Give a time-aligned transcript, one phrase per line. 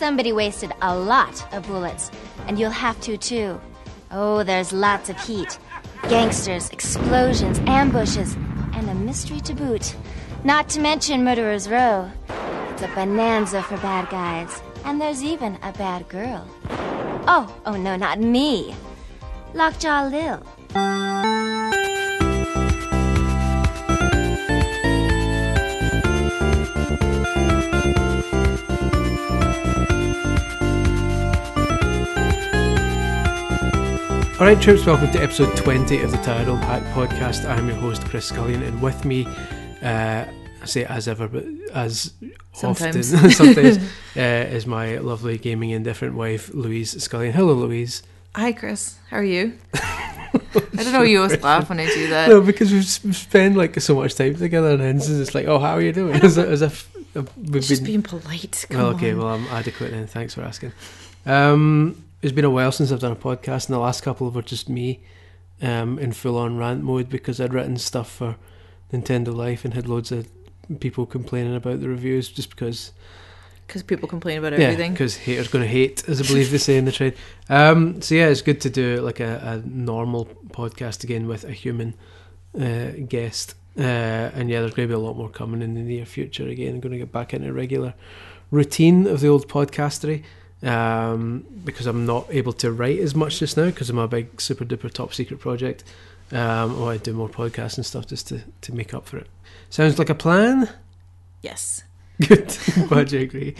[0.00, 2.10] Somebody wasted a lot of bullets,
[2.48, 3.60] and you'll have to too.
[4.10, 5.58] Oh, there's lots of heat.
[6.08, 8.32] Gangsters, explosions, ambushes,
[8.72, 9.94] and a mystery to boot.
[10.42, 12.10] Not to mention Murderer's Row.
[12.70, 14.62] It's a bonanza for bad guys.
[14.86, 16.48] And there's even a bad girl.
[17.28, 18.74] Oh, oh no, not me.
[19.52, 21.29] Lockjaw Lil.
[34.40, 37.44] All right, troops, welcome to episode 20 of the Tired Old Hack podcast.
[37.44, 39.26] I'm your host, Chris Scullion, and with me,
[39.82, 40.24] uh,
[40.62, 41.44] I say as ever, but
[41.74, 42.14] as
[42.54, 43.12] Sometimes.
[43.14, 43.76] often, sometimes,
[44.16, 47.32] uh, is my lovely gaming indifferent wife, Louise Scullion.
[47.34, 48.02] Hello, Louise.
[48.34, 48.96] Hi, Chris.
[49.10, 49.58] How are you?
[49.74, 50.30] I
[50.72, 51.02] don't know.
[51.02, 52.30] You always laugh when I do that.
[52.30, 55.74] No, because we've spent like so much time together, and then it's like, oh, how
[55.74, 56.14] are you doing?
[56.22, 58.00] As, as if we've It's just been.
[58.00, 58.64] being polite.
[58.70, 59.18] Come Well, okay, on.
[59.18, 60.06] well, I'm adequate then.
[60.06, 60.72] Thanks for asking.
[61.26, 64.42] Um, it's been a while since I've done a podcast, and the last couple were
[64.42, 65.00] just me
[65.62, 68.36] um, in full on rant mode because I'd written stuff for
[68.92, 70.28] Nintendo Life and had loads of
[70.80, 72.92] people complaining about the reviews just because,
[73.66, 74.92] Because people complain about yeah, everything.
[74.92, 77.14] because haters going to hate, as I believe they say in the trade.
[77.48, 81.52] Um, so, yeah, it's good to do like a, a normal podcast again with a
[81.52, 81.94] human
[82.60, 83.54] uh, guest.
[83.78, 86.46] Uh, and yeah, there's going to be a lot more coming in the near future
[86.48, 86.74] again.
[86.74, 87.94] I'm going to get back into a regular
[88.50, 90.24] routine of the old podcastery
[90.62, 94.40] um, because I'm not able to write as much just now because of my big
[94.40, 95.84] super duper top secret project.
[96.32, 99.26] Um, oh, I do more podcasts and stuff just to, to make up for it.
[99.68, 100.68] Sounds like a plan.
[101.42, 101.84] yes.
[102.28, 102.54] Good.
[102.88, 103.54] Glad you agree.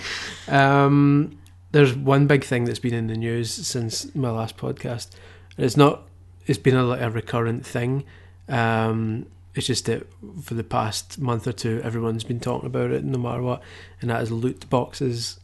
[0.46, 1.38] Um,
[1.72, 5.10] there's one big thing that's been in the news since my last podcast.
[5.56, 6.06] And it's not.
[6.46, 8.04] It's been a, like a recurrent thing.
[8.48, 10.06] Um, it's just that
[10.42, 13.62] for the past month or two, everyone's been talking about it, no matter what,
[14.00, 15.40] and that is loot boxes.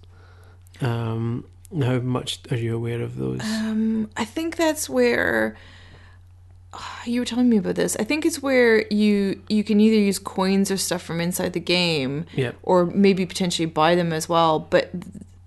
[0.81, 1.45] Um,
[1.83, 3.41] how much are you aware of those?
[3.43, 5.57] Um, I think that's where
[7.07, 7.97] you were telling me about this.
[7.97, 11.61] I think it's where you you can either use coins or stuff from inside the
[11.61, 14.59] game, yeah, or maybe potentially buy them as well.
[14.59, 14.91] But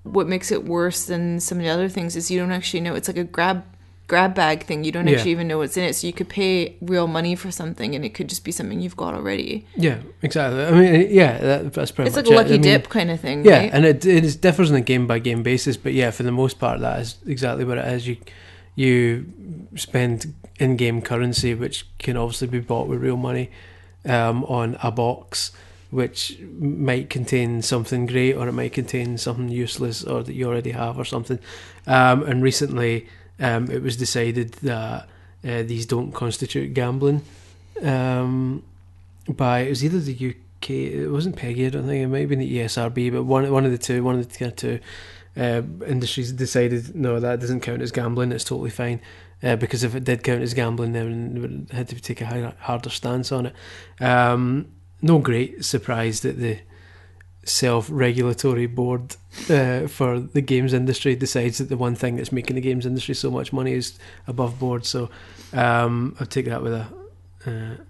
[0.03, 2.95] what makes it worse than some of the other things is you don't actually know.
[2.95, 3.63] It's like a grab
[4.09, 4.83] grab bag thing.
[4.83, 5.15] You don't Yeah.
[5.15, 5.93] actually even know what's in it.
[5.95, 8.97] So you could pay real money for something, and it could just be something you've
[8.97, 9.65] got already.
[9.77, 10.65] yeah, exactly.
[10.65, 12.37] I mean, yeah, that, that's pretty It's much like a it.
[12.41, 13.45] lucky I mean, dip kind of thing.
[13.45, 13.69] Yeah, right?
[13.73, 16.31] and it it is, differs on a game by game basis, but yeah, for the
[16.31, 18.07] most part, that is exactly what it is.
[18.07, 18.17] You
[18.75, 19.25] you
[19.75, 23.49] spend in game currency, which can obviously be bought with real money,
[24.05, 25.51] um, on a box,
[25.91, 30.71] which might contain something great, or it might contain something useless, or that you already
[30.71, 31.39] have, or something.
[31.87, 33.07] Um, and recently,
[33.39, 35.07] um, it was decided that
[35.43, 37.21] uh, these don't constitute gambling.
[37.81, 38.63] Um,
[39.27, 42.29] by it was either the UK, it wasn't PEGI, I don't think it might have
[42.29, 44.79] been the ESRB, but one one of the two, one of the two
[45.37, 48.31] uh, industries decided no, that doesn't count as gambling.
[48.31, 48.99] It's totally fine
[49.41, 52.25] uh, because if it did count as gambling, then it would had to take a
[52.25, 53.55] higher, harder stance on it.
[54.01, 54.67] Um,
[55.01, 56.59] no great surprise that the
[57.43, 59.15] self-regulatory board
[59.49, 63.15] uh, for the games industry decides that the one thing that's making the games industry
[63.15, 64.85] so much money is above board.
[64.85, 65.09] So
[65.53, 66.87] um, I'll take that with a.
[67.45, 67.83] Uh,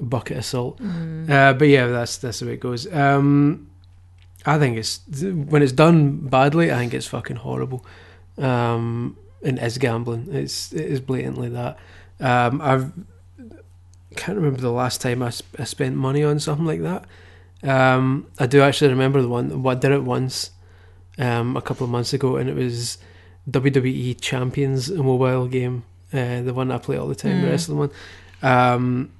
[0.00, 0.78] bucket of salt.
[0.78, 1.30] Mm.
[1.30, 2.92] Uh, but yeah, that's that's the way it goes.
[2.92, 3.70] Um,
[4.44, 6.72] I think it's when it's done badly.
[6.72, 7.84] I think it's fucking horrible.
[8.38, 10.28] Um, and is gambling.
[10.30, 11.78] It's it is blatantly that.
[12.20, 12.92] Um, I've
[14.16, 17.04] can't remember the last time I, sp- I spent money on something like that.
[17.62, 19.66] Um, I do actually remember the one.
[19.66, 20.50] I did it once,
[21.18, 22.98] um, a couple of months ago, and it was
[23.50, 27.50] WWE Champions, a mobile game, uh, the one I play all the time, the Mm.
[27.50, 27.90] wrestling one.
[28.42, 29.10] Um,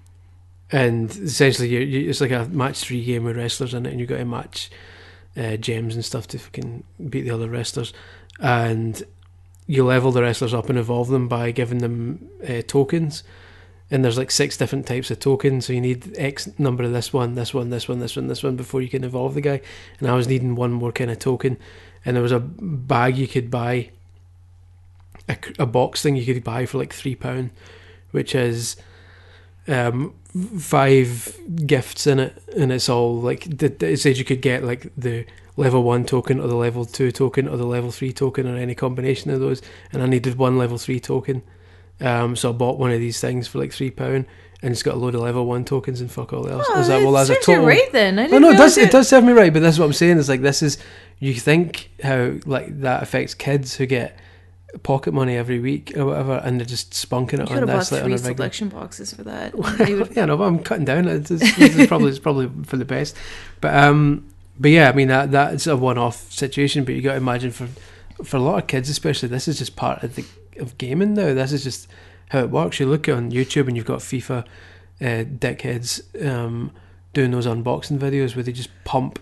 [0.71, 4.01] and essentially, you, you, it's like a match three game with wrestlers in it, and
[4.01, 4.71] you got to match
[5.37, 7.93] uh, gems and stuff to fucking beat the other wrestlers,
[8.41, 9.03] and
[9.67, 13.23] you level the wrestlers up and evolve them by giving them uh, tokens.
[13.93, 17.13] And there's like six different types of tokens, so you need X number of this
[17.13, 19.61] one, this one, this one, this one, this one before you can evolve the guy.
[20.01, 21.59] And I was needing one more kind of token,
[22.05, 23.91] and there was a bag you could buy,
[25.59, 27.51] a box thing you could buy for like three pound,
[28.13, 28.77] which is
[29.69, 30.15] um,
[30.59, 31.37] five
[31.67, 35.27] gifts in it, and it's all like it said you could get like the
[35.57, 38.75] level one token or the level two token or the level three token or any
[38.75, 39.61] combination of those.
[39.93, 41.43] And I needed one level three token,
[42.03, 44.27] um, so I bought one of these things for like three pound,
[44.63, 46.67] and it's got a load of level one tokens and fuck all else.
[46.71, 47.67] Oh, Is that well as a you total?
[47.67, 48.19] right then.
[48.19, 48.77] I No, didn't no, it does.
[48.77, 50.19] realize It does serve me right, but that's what I'm saying.
[50.19, 50.79] Is like this is
[51.19, 54.17] you think how like that affects kids who get
[54.83, 58.01] pocket money every week or whatever, and they're just spunking it could on this like
[58.03, 58.35] on three regular.
[58.37, 59.55] selection boxes for that.
[59.59, 61.07] Would- yeah, no, but I'm cutting down.
[61.09, 63.17] It's, it's, it's probably it's probably for the best,
[63.61, 64.27] but um,
[64.59, 66.85] but yeah, I mean that that's a one-off situation.
[66.85, 67.69] But you got to imagine for
[68.25, 70.25] for a lot of kids, especially, this is just part of the
[70.59, 71.35] of gaming now.
[71.35, 71.89] This is just
[72.31, 72.81] how it works.
[72.81, 74.45] You look on YouTube and you've got FIFA
[75.01, 76.73] uh, dickheads um,
[77.13, 79.19] doing those unboxing videos where they just pump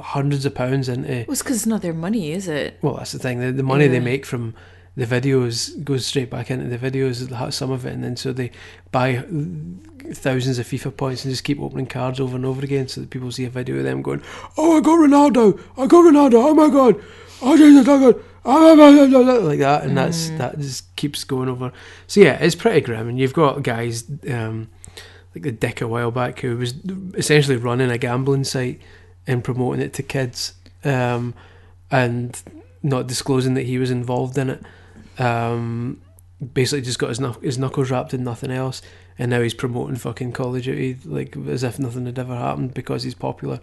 [0.00, 1.08] hundreds of pounds into.
[1.08, 2.78] Well, it's because it's not their money, is it?
[2.82, 3.40] Well, that's the thing.
[3.40, 4.54] The, the money they make from
[4.96, 8.50] the videos goes straight back into the videos, some of it, and then so they
[8.92, 9.24] buy
[10.12, 13.10] thousands of FIFA points and just keep opening cards over and over again so that
[13.10, 14.22] people see a video of them going,
[14.56, 15.60] Oh, I got Ronaldo!
[15.76, 16.34] I got Ronaldo!
[16.34, 17.02] Oh my god!
[17.42, 18.24] Oh, Jesus, oh god!
[18.44, 21.72] Like that, and that's that just keeps going over.
[22.06, 24.68] So yeah, it's pretty grim, and you've got guys um,
[25.34, 26.74] like the dick a while back who was
[27.14, 28.80] essentially running a gambling site
[29.26, 30.54] and promoting it to kids,
[30.84, 31.34] um,
[31.90, 32.42] and
[32.82, 34.62] not disclosing that he was involved in it.
[35.18, 36.00] Um,
[36.52, 38.82] basically, just got his, knuck- his knuckles rapped in nothing else,
[39.18, 42.74] and now he's promoting fucking Call of Duty like as if nothing had ever happened
[42.74, 43.60] because he's popular.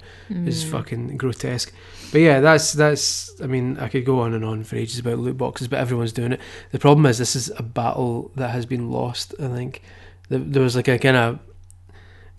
[0.48, 1.74] It's fucking grotesque.
[2.12, 3.42] But yeah, that's that's.
[3.42, 6.14] I mean, I could go on and on for ages about loot boxes, but everyone's
[6.14, 6.42] doing it.
[6.72, 9.36] The problem is this is a battle that has been lost.
[9.40, 9.82] I think
[10.30, 11.40] there, was like a kind of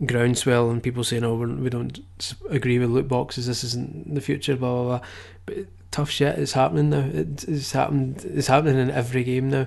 [0.07, 2.01] groundswell and people saying, "Oh, we're, don't
[2.49, 3.47] agree with loot boxes.
[3.47, 5.09] This isn't the future." Blah blah blah.
[5.45, 5.57] But
[5.91, 7.09] tough shit is happening now.
[7.13, 8.25] It's happened.
[8.25, 9.67] It's happening in every game now.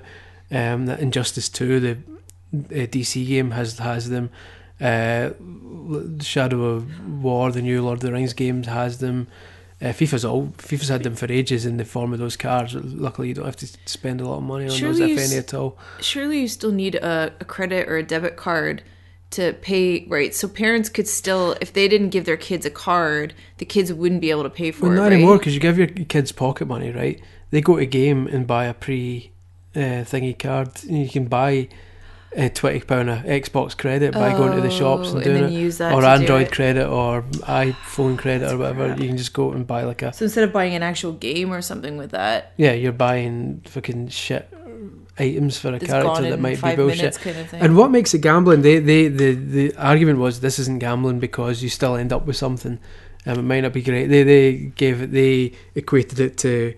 [0.50, 1.98] Um, that Injustice Two, the
[2.54, 4.30] uh, DC game has has them.
[4.80, 5.30] Uh,
[6.20, 9.28] Shadow of War, the new Lord of the Rings games has them.
[9.80, 12.74] Uh, FIFA's all FIFA's had them for ages in the form of those cards.
[12.74, 15.38] Luckily, you don't have to spend a lot of money on Surely those, if any
[15.38, 15.76] at all.
[16.00, 18.82] Surely you still need a, a credit or a debit card
[19.30, 20.34] to pay, right?
[20.34, 24.20] So parents could still, if they didn't give their kids a card, the kids wouldn't
[24.22, 24.96] be able to pay for Well, it.
[24.96, 25.12] not right?
[25.12, 27.20] anymore because you give your kids pocket money, right?
[27.50, 29.30] They go to game and buy a pre
[29.74, 31.68] uh, thingy card, and you can buy
[32.36, 35.56] uh, twenty pound Xbox credit by going to the shops Oh, and and doing it,
[35.56, 36.52] use that or Android it.
[36.52, 38.86] credit, or iPhone credit, or whatever.
[38.86, 39.00] crap.
[39.00, 41.52] You can just go and buy like a So instead of buying an actual game
[41.52, 42.72] or something with that, yeah.
[42.72, 44.52] You're buying fucking shit
[45.18, 47.18] items for a it's character that might be bullshit.
[47.18, 47.60] kind of thing.
[47.62, 48.60] And what makes it gambling?
[48.60, 52.36] They, they, the, the argument was this isn't gambling because you still end up with
[52.36, 52.78] something.
[53.24, 54.08] Um, it might not be great.
[54.08, 55.12] They, they gave it.
[55.12, 56.74] They equated it to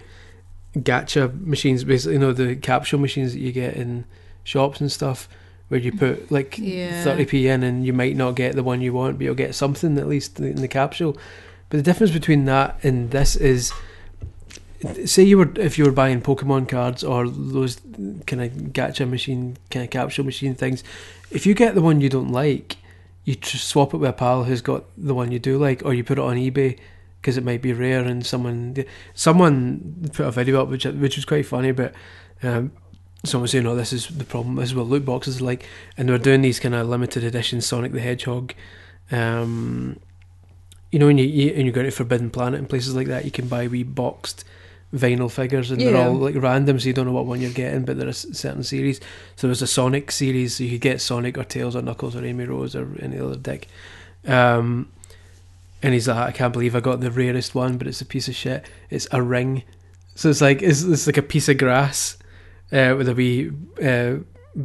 [0.77, 2.15] gacha machines, basically.
[2.15, 4.05] You know the capsule machines that you get in
[4.45, 5.29] shops and stuff,
[5.69, 7.03] where you put like Yeah.
[7.05, 9.55] thirty p in, and you might not get the one you want, but you'll get
[9.55, 11.17] something at least in the capsule.
[11.71, 13.73] But the difference between that and this is
[15.05, 17.81] say you were if you were buying Pokemon cards or those
[18.27, 20.83] kind of gacha machine kind of capsule machine things,
[21.31, 22.77] if you get the one you don't like,
[23.25, 25.93] you tr- swap it with a pal who's got the one you do like, or
[25.95, 26.79] you put it on eBay
[27.21, 28.77] because it might be rare and someone
[29.15, 31.93] someone put a video up which which was quite funny, but.
[32.43, 32.71] Um,
[33.25, 34.57] Someone saying, "Oh, this is the problem.
[34.57, 35.67] This is what loot boxes are like,"
[35.97, 38.55] and they're doing these kind of limited edition Sonic the Hedgehog.
[39.11, 39.99] Um,
[40.93, 43.25] you know, when you, you and you go to Forbidden Planet and places like that,
[43.25, 44.45] you can buy wee boxed
[44.95, 47.85] vinyl figures, and they're all like random, so you don't know what one you're getting,
[47.85, 49.01] but they're certain series.
[49.37, 52.25] So there's a Sonic series, so you could get Sonic or Tails or Knuckles or
[52.25, 53.69] Amy Rose or any other dick.
[54.27, 54.91] Um,
[55.83, 58.29] and he's like, I can't believe I got the rarest one, but it's a piece
[58.29, 58.65] of shit.
[58.91, 59.65] It's a ring,
[60.15, 62.17] so it's like it's, it's like a piece of grass
[62.73, 63.51] uh, with a wee
[63.83, 64.17] uh,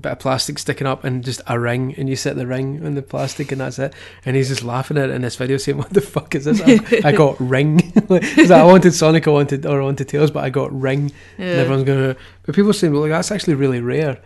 [0.02, 2.96] bit of plastic sticking up and just a ring, and you set the ring on
[2.96, 3.94] the plastic, and that's it.
[4.26, 6.62] And he's just laughing at it in this video, saying, "What the fuck is this?
[6.62, 7.94] I, I got ring.
[8.10, 11.60] like, I wanted Sonic, I wanted or I wanted Tails, but I got ring." And
[11.60, 12.16] everyone's gonna.
[12.44, 14.20] But people saying, "Well, like, that's actually really rare."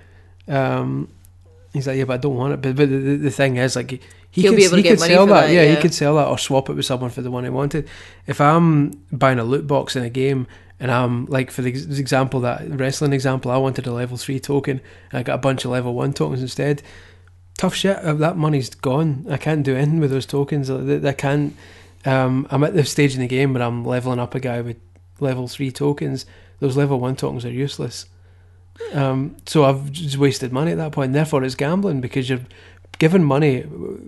[0.47, 1.09] Um,
[1.73, 3.91] he's like, "Yeah, but I don't want it." But but the, the, thing is, like,
[4.31, 5.47] he He'll could, to he could sell that.
[5.47, 7.49] that, Yeah, he could sell that or swap it with someone for the one he
[7.49, 7.87] wanted.
[8.25, 10.47] If I'm buying a loot box in a game
[10.79, 14.81] and I'm like, for the example that wrestling example, I wanted a level three token
[15.11, 16.83] and I got a bunch of level one tokens instead.
[17.57, 17.97] Tough shit.
[17.97, 19.25] uh, That money's gone.
[19.29, 20.69] I can't do anything with those tokens.
[20.69, 21.55] I, I can't.
[22.05, 24.77] Um, I'm at the stage in the game where I'm leveling up a guy with
[25.19, 26.25] level three tokens.
[26.59, 28.05] Those level one tokens are useless.
[28.93, 31.13] Um, so I've just wasted money at that point.
[31.13, 32.41] Therefore, it's gambling because you're
[32.99, 33.63] given money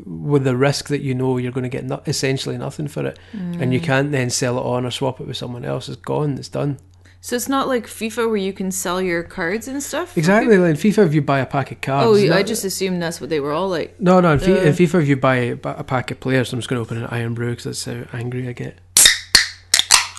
[0.05, 3.17] with the risk that you know you're going to get no- essentially nothing for it,
[3.33, 3.73] and Mm.
[3.73, 5.87] you can't then sell it on or swap it with someone else.
[5.89, 6.37] It's gone.
[6.37, 6.77] It's done.
[7.21, 10.17] So it's not like FIFA where you can sell your cards and stuff.
[10.17, 10.57] Exactly.
[10.57, 12.07] Like in FIFA, if you buy a pack of cards.
[12.07, 13.99] Oh, I just assumed that's what they were all like.
[13.99, 14.33] no, no.
[14.35, 14.55] In, Uh.
[14.61, 17.03] in FIFA, if you buy a, a pack of players, I'm just going to open
[17.03, 18.79] an Irn-Bru because that's how angry I get.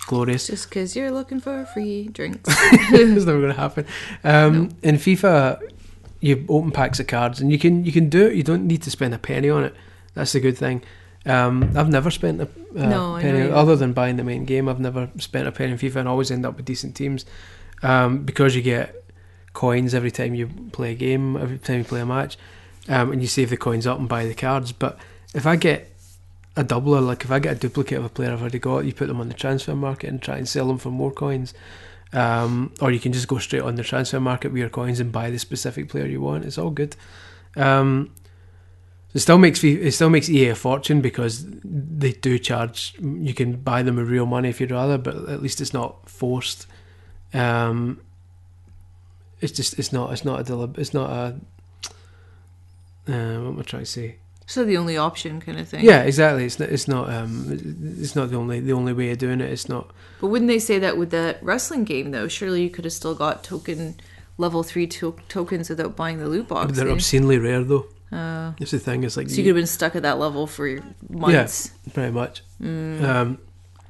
[0.07, 0.49] Glorious.
[0.49, 2.41] Just because you're looking for free drinks.
[2.49, 3.87] it's never going to happen.
[4.25, 5.61] Um, In FIFA,
[6.21, 8.35] you open packs of cards, and you can you can do it.
[8.35, 9.75] You don't need to spend a penny on it.
[10.15, 10.83] That's the good thing.
[11.27, 14.69] Um, I've never spent a, a No, penny other than buying the main game.
[14.69, 17.27] I've never spent a penny in FIFA, and always end up with decent teams
[17.83, 19.05] um, because you get
[19.53, 22.39] coins every time you play a game, every time you play a match,
[22.89, 24.73] um, and you save the coins up and buy the cards.
[24.73, 24.99] But
[25.35, 25.91] if I get
[26.57, 27.05] a doubler.
[27.05, 29.21] Like if I get a duplicate of a player I've already got, you put them
[29.21, 31.55] on the transfer market and try and sell them for more coins.
[32.13, 35.13] Um, or you can just go straight on the transfer market with your coins and
[35.13, 36.45] buy the specific player you want.
[36.45, 36.97] It's all good.
[37.57, 38.11] Um,
[39.13, 42.95] it still makes it still makes EA a fortune because they do charge.
[43.01, 46.09] You can buy them with real money if you'd rather, but at least it's not
[46.09, 46.67] forced.
[47.35, 48.01] Um,
[49.41, 51.41] it's just it's not it's not a it's not a
[53.09, 54.17] uh, what am I trying to say?
[54.51, 55.85] So the only option kind of thing.
[55.85, 56.45] Yeah, exactly.
[56.45, 57.47] It's not it's not um
[58.01, 59.49] it's not the only the only way of doing it.
[59.49, 62.27] It's not But wouldn't they say that with the wrestling game though?
[62.27, 63.95] Surely you could have still got token
[64.39, 66.77] level three to- tokens without buying the loot box.
[66.77, 67.87] they're obscenely rare though.
[68.11, 69.05] Uh, That's the thing.
[69.05, 71.71] It's like so you could have been stuck at that level for months.
[71.87, 72.43] Yeah, pretty much.
[72.61, 73.39] Um,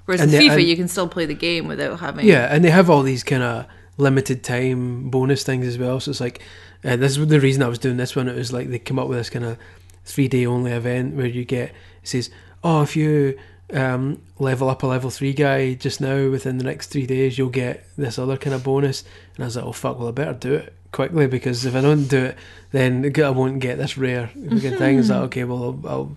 [0.04, 2.26] Whereas in FIFA, and- you can still play the game without having.
[2.26, 3.64] Yeah, and they have all these kind of
[3.96, 6.00] limited time bonus things as well.
[6.00, 6.42] So it's like
[6.84, 8.28] uh, this is the reason I was doing this one.
[8.28, 9.56] It was like they come up with this kind of
[10.04, 12.30] three day only event where you get it says,
[12.64, 13.38] oh, if you
[13.72, 17.50] um, level up a level three guy just now within the next three days, you'll
[17.50, 19.04] get this other kind of bonus.
[19.36, 21.80] And I was like, oh fuck, well I better do it quickly because if I
[21.80, 22.36] don't do it,
[22.72, 24.98] then I won't get this rare good thing.
[24.98, 26.16] It's like okay, well I'll, I'll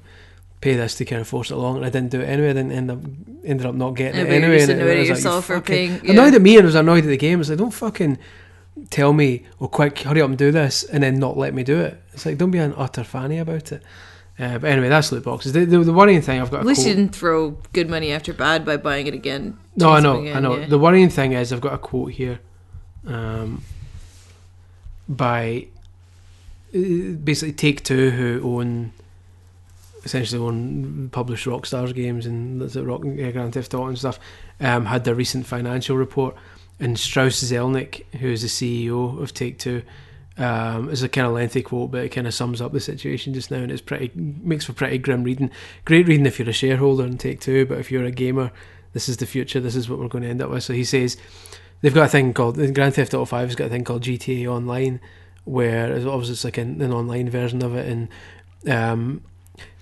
[0.61, 2.51] pay this to kind of force it along, and I didn't do it anyway.
[2.51, 2.99] I didn't end up
[3.43, 4.57] ended up not getting Yeah, it you're anyway.
[4.59, 6.11] just and annoyed at was like, yourself for paying- yeah.
[6.13, 7.41] Annoyed at me, and I was annoyed at the game.
[7.41, 8.17] It's like don't fucking
[8.89, 11.79] tell me, oh quick, hurry up and do this, and then not let me do
[11.79, 12.01] it.
[12.13, 13.83] It's like don't be an utter fanny about it.
[14.39, 15.53] Uh, but anyway, that's loot boxes.
[15.53, 16.61] The, the, the worrying thing I've got.
[16.61, 19.57] At a least quote- you didn't throw good money after bad by buying it again.
[19.75, 20.57] no, I know, again, I know.
[20.57, 20.65] yeah.
[20.65, 22.39] The worrying thing is I've got a quote here,
[23.05, 23.63] um,
[25.07, 25.67] by
[26.75, 26.79] uh,
[27.23, 28.91] basically Take Two, who own
[30.03, 34.19] essentially own published Rockstar's games and that's it, Rock, uh, Grand Theft Auto and stuff,
[34.59, 36.35] um, had their recent financial report,
[36.79, 39.83] and Strauss Zelnick, who is the CEO of Take Two.
[40.35, 43.35] Um, is a kind of lengthy quote, but it kind of sums up the situation
[43.35, 45.51] just now, and it's pretty makes for pretty grim reading.
[45.85, 48.51] Great reading if you're a shareholder in Take Two, but if you're a gamer,
[48.93, 49.59] this is the future.
[49.59, 50.63] This is what we're going to end up with.
[50.63, 51.17] So he says
[51.81, 54.47] they've got a thing called Grand Theft Auto Five has got a thing called GTA
[54.47, 54.99] Online,
[55.43, 58.09] where it's obviously it's like an, an online version of it, and
[58.67, 59.21] um,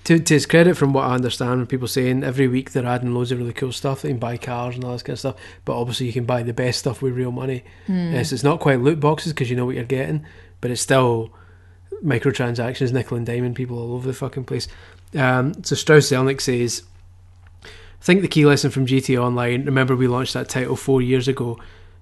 [0.05, 3.13] to, to his credit, from what I understand, when people saying every week they're adding
[3.13, 4.01] loads of really cool stuff.
[4.01, 6.43] They can buy cars and all this kind of stuff, but obviously you can buy
[6.43, 7.63] the best stuff with real money.
[7.88, 10.25] Yes, it's not quite loot boxes because you know what you're getting,
[10.60, 11.31] but it's still
[12.03, 14.67] microtransactions, nickel and diamond people all over the fucking place.
[15.15, 16.84] Um, so Strauss Zelnick says,
[17.63, 21.27] I think the key lesson from GTA Online, remember we launched that title four years
[21.27, 21.60] ago,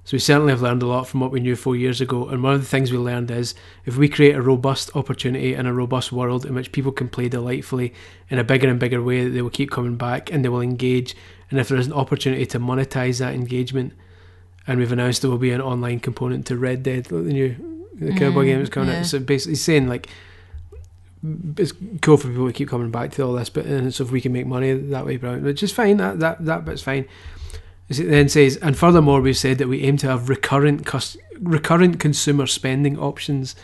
[0.09, 2.27] so we certainly have learned a lot from what we knew four years ago.
[2.29, 3.53] And one of the things we learned is
[3.85, 7.29] if we create a robust opportunity and a robust world in which people can play
[7.29, 7.93] delightfully
[8.27, 11.15] in a bigger and bigger way, they will keep coming back and they will engage.
[11.51, 13.93] And if there is an opportunity to monetize that engagement,
[14.65, 18.11] and we've announced there will be an online component to Red Dead, the new the
[18.13, 19.01] cowboy game mm, that's coming yeah.
[19.01, 19.05] out.
[19.05, 20.09] So basically, saying like
[21.55, 24.11] it's cool for people to keep coming back to all this, but and so if
[24.11, 25.43] we can make money that way, brilliant.
[25.43, 25.97] Which is fine.
[25.97, 27.07] That that that bit's fine.
[27.89, 31.99] It then says, and furthermore, we've said that we aim to have recurrent cus- recurrent
[31.99, 33.55] consumer spending options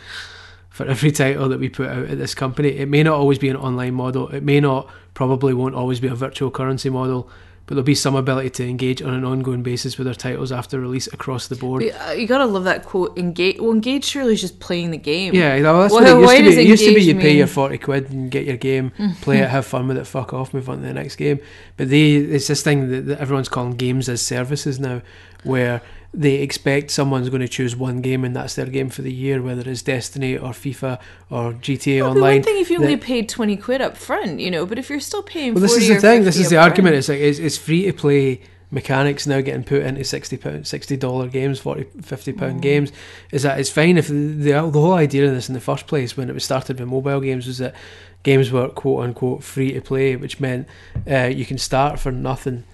[0.68, 2.70] for every title that we put out at this company.
[2.70, 4.28] It may not always be an online model.
[4.28, 7.30] It may not, probably won't always be a virtual currency model,
[7.66, 10.80] but there'll be some ability to engage on an ongoing basis with our titles after
[10.80, 11.82] release across the board.
[11.82, 13.18] But, uh, you gotta love that quote.
[13.18, 13.58] Engage.
[13.60, 15.34] Well, engage surely is just playing the game.
[15.34, 16.60] Yeah, know, that's Why- what it used to be.
[16.60, 19.48] It used to be you pay your forty quid and get your game, play it,
[19.50, 21.40] have fun with it, fuck off, move on to the next game.
[21.76, 25.02] But they, it's this thing that, that everyone's calling games as services now,
[25.42, 25.82] where
[26.18, 29.42] they expect someone's going to choose one game and that's their game for the year,
[29.42, 30.98] whether it's Destiny or FIFA
[31.30, 32.34] or GTA Well, the Online.
[32.36, 35.00] one thing if you only paid twenty quid up front, you know, but if you're
[35.00, 36.24] still paying, well, this is the thing.
[36.24, 36.94] This is the argument.
[36.94, 40.66] front- It's like it's, it's free to play mechanics now getting put into sixty pound,
[40.66, 42.90] sixty dollar games, 40 50 pound games.
[43.30, 45.86] Is that it's fine if the, the the whole idea of this in the first
[45.86, 47.74] place when it was started with mobile games was that
[48.22, 50.66] games were quote unquote free to play, which meant
[51.10, 52.64] uh, you can start for nothing.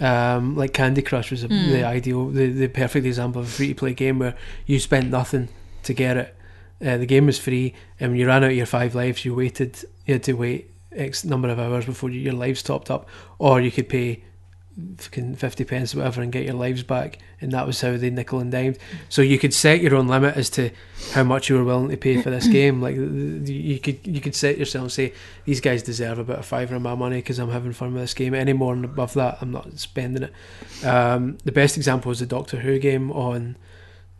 [0.00, 3.68] Um, like Candy Crush was a, the ideal, the, the perfect example of a free
[3.68, 4.34] to play game where
[4.66, 5.48] you spent nothing
[5.84, 6.36] to get it.
[6.84, 9.34] Uh, the game was free, and when you ran out of your five lives, you
[9.34, 9.84] waited.
[10.06, 13.08] You had to wait X number of hours before you, your lives topped up,
[13.38, 14.24] or you could pay
[14.96, 18.10] fucking fifty pence or whatever and get your lives back, and that was how they
[18.10, 18.78] nickel and dimed.
[19.08, 20.70] So you could set your own limit as to
[21.12, 22.80] how much you were willing to pay for this game.
[22.80, 25.12] Like you could you could set yourself and say
[25.44, 28.14] these guys deserve about a fiver of my money because I'm having fun with this
[28.14, 28.34] game.
[28.34, 30.84] Any more and above that, I'm not spending it.
[30.84, 33.56] Um, the best example is the Doctor Who game on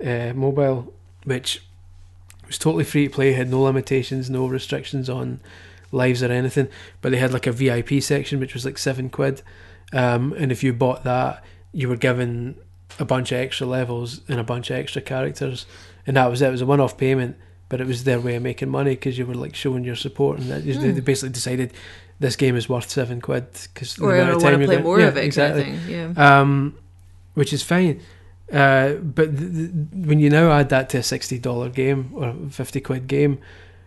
[0.04, 0.92] uh, mobile,
[1.24, 1.62] which
[2.46, 5.40] was totally free to play, had no limitations, no restrictions on
[5.90, 6.68] lives or anything.
[7.00, 9.42] But they had like a VIP section, which was like seven quid.
[9.92, 12.56] Um, and if you bought that, you were given
[12.98, 15.66] a bunch of extra levels and a bunch of extra characters,
[16.06, 16.48] and that was it.
[16.48, 17.36] It was a one-off payment,
[17.68, 20.38] but it was their way of making money because you were like showing your support,
[20.38, 21.72] and that, they- they basically decided
[22.20, 25.24] this game is worth seven quid because Or I want to play more of it,
[25.24, 25.64] exactly.
[25.64, 26.14] kind of thing.
[26.16, 26.40] Yeah.
[26.40, 26.74] um,
[27.34, 28.00] which is fine.
[28.52, 32.34] Uh, but th- th- when you now add that to a sixty dollar game or
[32.50, 33.38] fifty quid game,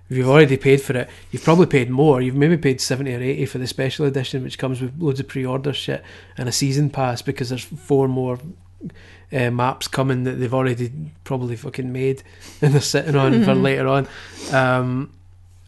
[0.09, 2.21] if you've already paid for it, you've probably paid more.
[2.21, 5.27] You've maybe paid seventy or eighty for the special edition, which comes with loads of
[5.27, 6.03] pre-order shit
[6.37, 8.39] and a season pass because there's four more
[9.33, 10.91] uh, maps coming that they've already
[11.23, 12.23] probably fucking made
[12.61, 14.07] and they're sitting on for later on.
[14.51, 15.11] Um,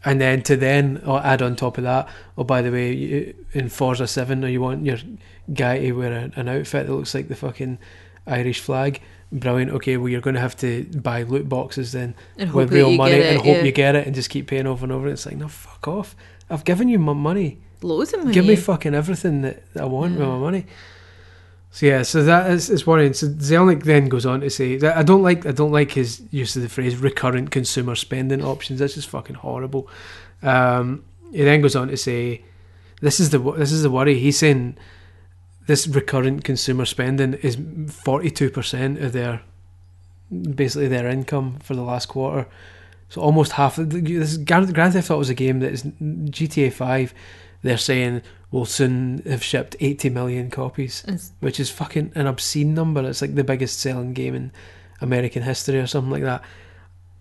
[0.04, 3.34] and then to then or add on top of that, oh by the way, you,
[3.52, 4.98] in Forza Seven, or you want your
[5.52, 7.78] guy to wear a, an outfit that looks like the fucking
[8.26, 9.00] Irish flag.
[9.30, 9.72] Brilliant.
[9.72, 13.12] Okay, well you're going to have to buy loot boxes then And with real money
[13.12, 13.62] it, and hope yeah.
[13.62, 15.08] you get it and just keep paying over and over.
[15.08, 16.16] It's like no, fuck off.
[16.48, 17.60] I've given you my money.
[17.82, 18.32] Loads of money.
[18.32, 20.66] Give me fucking everything that, I want with my money.
[21.70, 23.12] So yeah, so that is, is worrying.
[23.12, 26.22] So Zelnick then goes on to say that I don't like I don't like his
[26.30, 28.80] use of the phrase recurrent consumer spending options.
[28.80, 29.88] That's just fucking horrible.
[30.42, 32.42] Um, he then goes on to say
[33.02, 34.18] this is the this is the worry.
[34.18, 34.78] He's saying
[35.68, 37.56] this recurrent consumer spending is
[37.88, 39.42] forty two percent of their
[40.54, 42.46] basically their income for the last quarter.
[43.10, 43.78] So almost half.
[43.78, 47.14] of the- This Grand Grand Theft Auto was a game that is GTA Five.
[47.62, 52.72] They're saying will soon have shipped 80 million copies, It's- which is fucking an obscene
[52.74, 53.06] number.
[53.08, 54.52] It's like the biggest selling game in
[55.00, 56.42] American history or something like that.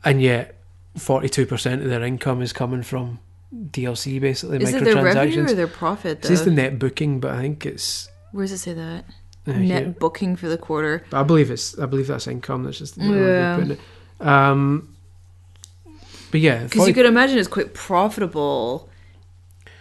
[0.05, 0.55] And yet,
[0.97, 3.19] 42% of their income is coming from
[3.53, 6.19] DLC, basically Is it their revenue or their profit?
[6.19, 6.27] It Though?
[6.29, 8.09] says the net booking, but I think it's.
[8.37, 9.05] Where does it say that?
[9.47, 9.95] uh, Net here.
[9.99, 11.03] booking for the quarter.
[11.11, 11.75] I believe it's.
[11.79, 12.65] I believe that's income.
[12.65, 13.55] That's just the Yeah.
[13.55, 13.79] putting it.
[14.27, 14.95] Um,
[16.29, 18.91] but yeah, Because 40 you could imagine it's quite profitable.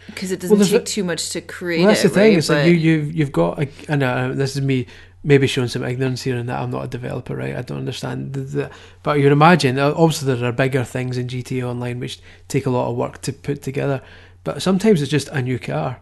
[0.07, 2.31] Because it doesn't there's take too much to create Well, that's it, the thing.
[2.31, 2.39] right?
[2.39, 3.59] It's But like you, you've you've got.
[3.63, 4.87] A, and uh, this is me
[5.23, 7.57] maybe showing some ignorance here in that I'm not a developer, right?
[7.57, 8.71] I don't understand the, the
[9.03, 9.79] but you can imagine.
[9.79, 13.21] uh, Obviously, there are bigger things in GTA Online which take a lot of work
[13.23, 14.01] to put together.
[14.45, 16.01] But sometimes it's just a new car,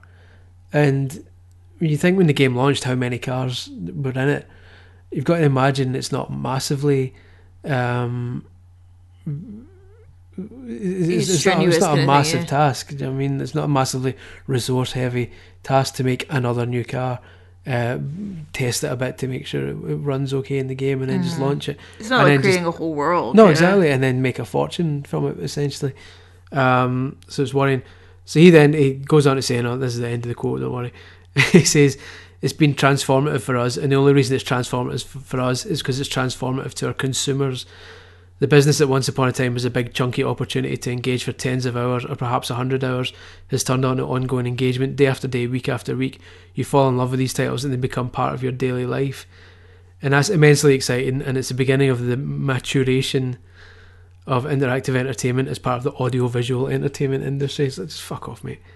[0.73, 1.25] and
[1.79, 4.47] when you think when the game launched, how many cars were in it,
[5.11, 7.15] you've got to imagine it's not massively.
[7.65, 8.45] Um,
[10.37, 12.47] it's, it's, not, it's not a massive yeah.
[12.47, 12.93] task.
[12.93, 16.85] you know I mean, it's not a massively resource heavy task to make another new
[16.85, 17.21] car.
[17.67, 17.99] Uh,
[18.53, 21.11] test it a bit to make sure it, it runs okay in the game, and
[21.11, 21.79] then just launch it.
[21.99, 23.35] it's not and like then just- creating a whole world.
[23.35, 25.95] no, exactly, and then make a fortune from it essentially.
[26.53, 27.83] Um, so it's worrying.
[28.27, 30.35] So he then he goes on to say, "No, this is the end of the
[30.35, 30.61] quote.
[30.61, 30.93] Don't worry."
[31.53, 31.99] he says,
[32.41, 36.01] "It's been transformative for us, and the only reason it's transformative for us is because
[36.01, 37.67] it's transformative to our consumers.
[38.41, 41.33] The business that once upon a time was a big chunky opportunity to engage for
[41.33, 43.13] tens of hours or perhaps a hundred hours
[43.49, 46.21] has turned on to ongoing engagement day after day, week after week.
[46.53, 49.27] You fall in love with these titles and they become part of your daily life."
[50.03, 53.39] And that's immensely exciting, and it's the beginning of the maturation
[54.27, 57.71] of interactive entertainment as part of the audio-visual entertainment industry.
[57.71, 58.61] So just fuck off, mate.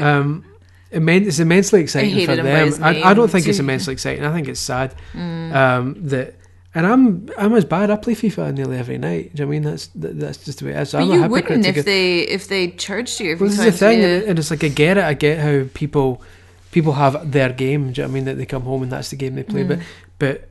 [0.00, 0.44] Um,
[0.92, 2.82] immen- it's immensely exciting for them.
[2.82, 4.24] I, I don't think it's immensely exciting.
[4.24, 6.34] I think it's sad um, that.
[6.72, 7.90] And I'm I'm as bad.
[7.90, 9.34] I play FIFA nearly every night.
[9.34, 10.90] Do you know what I mean that's that, that's just the way it is.
[10.90, 13.72] So But I'm you wouldn't if they if they charged you every well, this is
[13.72, 15.02] the thing, and, and it's like I get it.
[15.02, 16.22] I get how people
[16.70, 17.92] people have their game.
[17.92, 18.24] Do you know what I mean?
[18.26, 19.64] That they come home and that's the game they play.
[19.64, 19.68] Mm.
[19.68, 19.78] But
[20.20, 20.48] but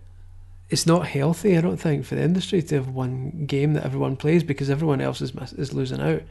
[0.69, 1.57] it's not healthy.
[1.57, 4.99] I don't think for the industry to have one game that everyone plays because everyone
[4.99, 6.21] else is is losing out.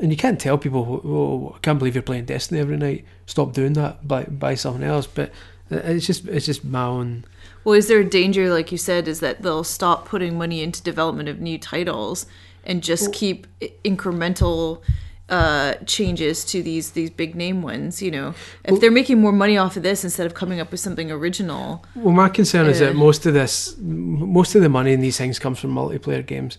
[0.00, 3.04] And you can't tell people, "Oh, I can't believe you're playing Destiny every night.
[3.26, 4.06] Stop doing that.
[4.06, 5.32] Buy buy something else." But
[5.70, 7.24] it's just it's just my own.
[7.64, 10.82] Well, is there a danger, like you said, is that they'll stop putting money into
[10.82, 12.26] development of new titles
[12.64, 13.46] and just keep
[13.84, 14.80] incremental
[15.28, 18.00] uh, changes to these these big name ones?
[18.00, 18.34] You know,
[18.64, 21.84] if they're making more money off of this instead of coming up with something original,
[21.94, 25.38] Well, my concern is that most of this, most of the money in these things
[25.38, 26.56] comes from multiplayer games,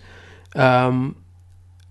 [0.55, 1.15] um,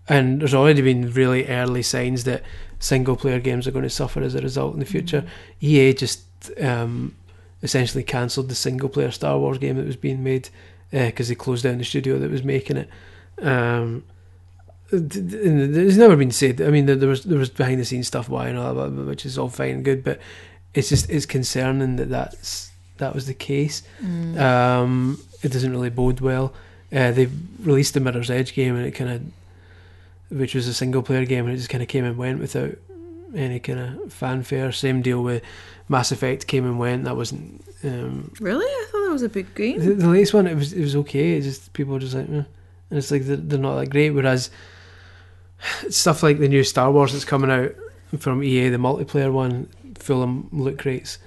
[0.09, 2.43] and there's already been really early signs that
[2.79, 5.25] single player games are going to suffer as a result in the future.
[5.61, 6.23] EA just
[6.61, 7.15] um,
[7.63, 10.49] essentially cancelled the single player Star Wars game that was being made
[10.91, 12.89] because they closed down the studio that was making it.
[13.43, 14.05] Um,
[14.91, 16.61] there's never been said.
[16.63, 19.27] I mean, there was there was behind the scenes stuff why and all that, which
[19.27, 20.19] is all fine and good, but
[20.73, 23.83] it's just it's concerning that that's that was the case.
[24.39, 26.55] Um, it doesn't really bode well.
[26.91, 27.29] Uh, they
[27.61, 29.23] released the Mirror's Edge game and it kind of,
[30.31, 32.77] which was a single player game, and it just kind of came and went without
[33.35, 34.73] any kind of fanfare.
[34.73, 35.43] Same deal with
[35.89, 37.05] Mass Effect came and went.
[37.05, 39.79] That wasn't um, really, I thought that was a big game.
[39.79, 40.47] the, the latest one.
[40.47, 41.35] It was it was okay.
[41.35, 42.45] It's just people were just like, eh.
[42.91, 44.11] and it's like they're, they're not that great.
[44.11, 44.51] Whereas
[45.89, 47.75] stuff like the new Star Wars that's coming out
[48.19, 51.19] from EA, the multiplayer one, full of loot crates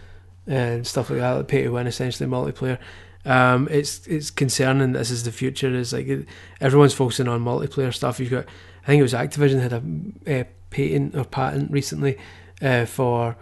[0.47, 2.77] and stuff like that, like pay to win essentially multiplayer.
[3.23, 4.93] Um, it's it's concerning.
[4.93, 5.73] This is the future.
[5.73, 6.25] Is like it,
[6.59, 8.19] everyone's focusing on multiplayer stuff.
[8.19, 8.45] You've got,
[8.83, 12.17] I think it was Activision had a, uh patent or patent recently
[12.61, 13.35] uh, for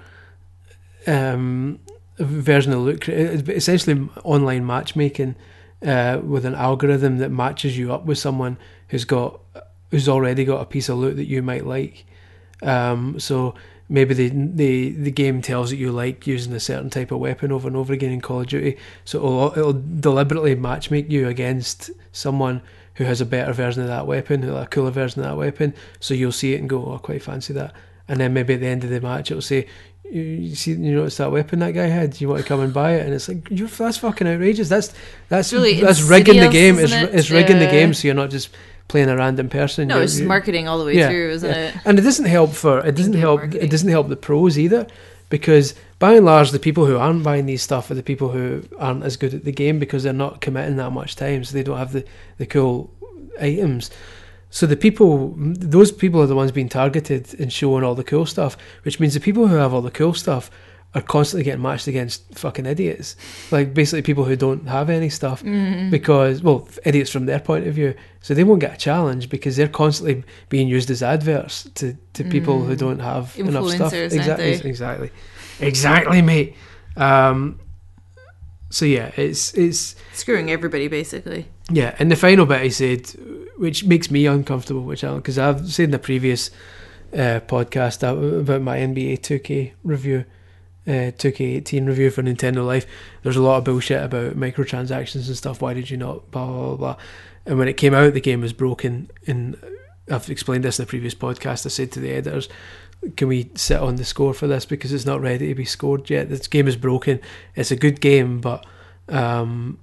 [1.08, 1.80] um,
[2.18, 5.36] a version of loot, essentially online matchmaking
[5.86, 8.58] uh, with an algorithm that matches you up with someone
[8.90, 9.40] who's got
[9.92, 12.06] who's already got a piece of loot that you might like.
[12.62, 13.56] Um, so
[13.88, 17.52] maybe the, the the game tells that you like using a certain type of weapon
[17.52, 21.92] over and over again in Call of Duty, so it'll, it'll deliberately matchmake you against
[22.12, 22.62] someone
[23.00, 25.74] who has a better version of that weapon, a cooler version of that weapon.
[26.02, 27.74] So you'll see it and go, "Oh, I quite fancy that."
[28.10, 29.68] And then maybe at the end of the match, it'll say,
[30.12, 32.20] "You see, you notice that weapon that guy had?
[32.20, 34.68] You want to come and buy it?" And it's like, "You're that's fucking outrageous.
[34.68, 34.94] That's
[35.30, 36.78] that's really that's rigging the game.
[36.78, 37.16] It's, it?
[37.16, 38.50] it's rigging the game, so you're not just
[38.90, 39.88] playing a random person.
[39.88, 41.70] No, You're- it's you're- marketing all the way through, isn't yeah.
[41.70, 41.76] it?
[41.86, 43.66] And it doesn't help for it doesn't help marketing.
[43.66, 44.88] it doesn't help the pros either
[45.30, 48.64] because by and large the people who aren't buying these stuff are the people who
[48.78, 51.64] aren't as good at the game because they're not committing that much time so they
[51.64, 52.06] don't have the,
[52.38, 52.92] the cool
[53.40, 53.92] items.
[54.50, 58.26] So the people those people are the ones being targeted and showing all the cool
[58.26, 60.50] stuff, which means the people who have all the cool stuff
[60.96, 63.16] are constantly getting matched against fucking idiots.
[63.52, 65.92] Like basically people who don't have any stuff Mm-hmm.
[65.92, 67.94] because well, idiots from their point of view.
[68.22, 72.24] So they won't get a challenge because they're constantly being used as adverts to, to
[72.24, 73.94] people who don't have enough stuff.
[73.94, 74.12] Mm.
[74.14, 75.12] Exactly, exactly,
[75.60, 76.56] exactly, mate.
[76.98, 77.60] Um,
[78.72, 81.48] so yeah, it's it's Screwing everybody, basically.
[81.72, 81.96] yeah.
[82.00, 83.08] And the final bit I said,
[83.58, 86.52] which makes me uncomfortable, which I because I've said in the previous
[87.14, 90.26] uh, podcast about my NBA 2K review,
[90.90, 92.88] uh, 2K18 review for Nintendo Life.
[93.24, 95.62] There's a lot of bullshit about microtransactions and stuff.
[95.62, 96.30] Why did you not?
[96.32, 96.76] Blah blah blah.
[96.76, 96.96] blah.
[97.46, 99.10] And when it came out, the game was broken.
[99.28, 99.56] And
[100.12, 101.66] I've explained this in the previous podcast.
[101.66, 102.50] I said to the editors,
[103.16, 106.10] "Can we sit on the score for this because it's not ready to be scored
[106.10, 106.30] yet?
[106.30, 107.20] This game is broken.
[107.56, 108.66] It's a good game, but
[109.08, 109.78] um,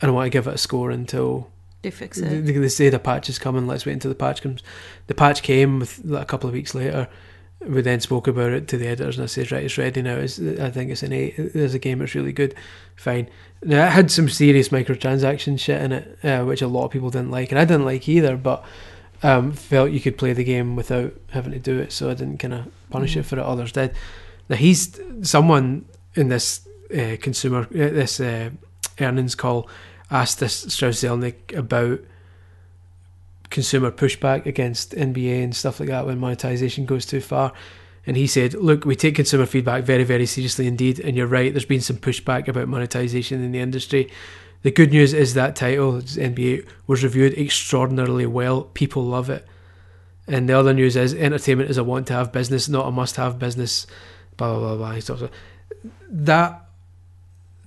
[0.00, 1.50] I don't want to give it a score until."
[1.82, 2.42] They fix They, it.
[2.46, 3.66] they say the patch is coming.
[3.66, 4.62] Let's wait until the patch comes.
[5.06, 7.08] The patch came with like, a couple of weeks later.
[7.66, 10.16] We then spoke about it to the editors, and I said, "Right, it's ready now.
[10.16, 11.34] It's, I think it's an eight.
[11.36, 12.02] There's a game.
[12.02, 12.54] It's really good.
[12.96, 13.28] Fine."
[13.62, 17.10] Now it had some serious microtransaction shit in it, uh, which a lot of people
[17.10, 18.36] didn't like, and I didn't like either.
[18.36, 18.64] But
[19.22, 22.38] um, felt you could play the game without having to do it, so I didn't
[22.38, 23.44] kind of punish it for it.
[23.44, 23.94] Others did.
[24.48, 28.50] Now he's someone in this uh, consumer uh, this uh,
[29.00, 29.68] earnings call
[30.10, 32.00] asked this Strauss Zelnick about
[33.54, 37.52] consumer pushback against NBA and stuff like that when monetization goes too far.
[38.06, 40.98] And he said, Look, we take consumer feedback very, very seriously indeed.
[41.00, 44.10] And you're right, there's been some pushback about monetization in the industry.
[44.62, 48.62] The good news is that title, NBA, was reviewed extraordinarily well.
[48.74, 49.46] People love it.
[50.26, 53.16] And the other news is entertainment is a want to have business, not a must
[53.16, 53.86] have business.
[54.36, 55.28] Blah, blah, blah, blah.
[56.10, 56.60] That.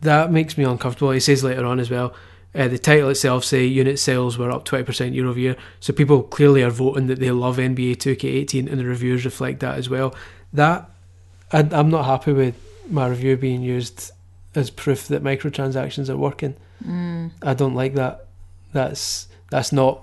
[0.01, 1.09] That makes me uncomfortable.
[1.09, 2.13] He says later on as well.
[2.57, 5.55] Uh, the title itself say unit sales were up 20% year over year.
[5.79, 9.77] So people clearly are voting that they love NBA 2K18 and the reviews reflect that
[9.77, 10.15] as well.
[10.51, 10.89] That
[11.51, 12.55] I, I'm not happy with
[12.89, 14.11] my review being used
[14.55, 16.55] as proof that microtransactions are working.
[16.83, 17.31] Mm.
[17.43, 18.25] I don't like that.
[18.73, 20.01] That's that's not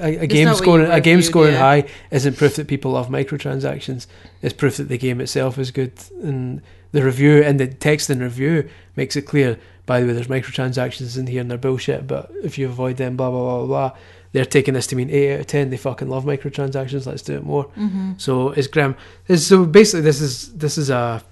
[0.00, 1.58] a, a game not scoring a game scoring yeah.
[1.58, 4.06] high isn't proof that people love microtransactions.
[4.40, 6.62] It's proof that the game itself is good and
[6.94, 9.58] the review and the text in review makes it clear.
[9.86, 12.06] By the way, there's microtransactions in here and they're bullshit.
[12.06, 13.66] But if you avoid them, blah blah blah blah.
[13.90, 13.98] blah
[14.32, 15.70] they're taking this to mean eight out of ten.
[15.70, 17.06] They fucking love microtransactions.
[17.06, 17.66] Let's do it more.
[17.76, 18.12] Mm-hmm.
[18.16, 18.96] So it's grim.
[19.28, 21.22] It's- So basically, this is this is a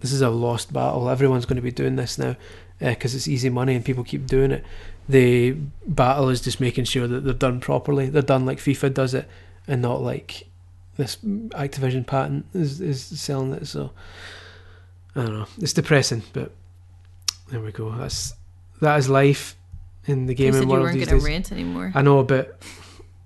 [0.00, 1.08] this is a lost battle.
[1.08, 2.36] Everyone's going to be doing this now
[2.80, 4.64] because it's easy money and people keep doing it.
[5.08, 5.52] The
[5.86, 8.08] battle is just making sure that they're done properly.
[8.10, 9.26] They're done like FIFA does it,
[9.68, 10.46] and not like
[10.98, 11.16] this
[11.64, 13.66] Activision patent is is selling it.
[13.66, 13.90] So
[15.16, 15.46] I don't know.
[15.58, 16.52] It's depressing, but
[17.50, 17.90] there we go.
[17.92, 18.34] That's
[18.80, 19.56] that is life
[20.06, 21.32] in the You gaming said you world weren't these going to days.
[21.34, 21.92] rant anymore.
[21.94, 22.60] I know, but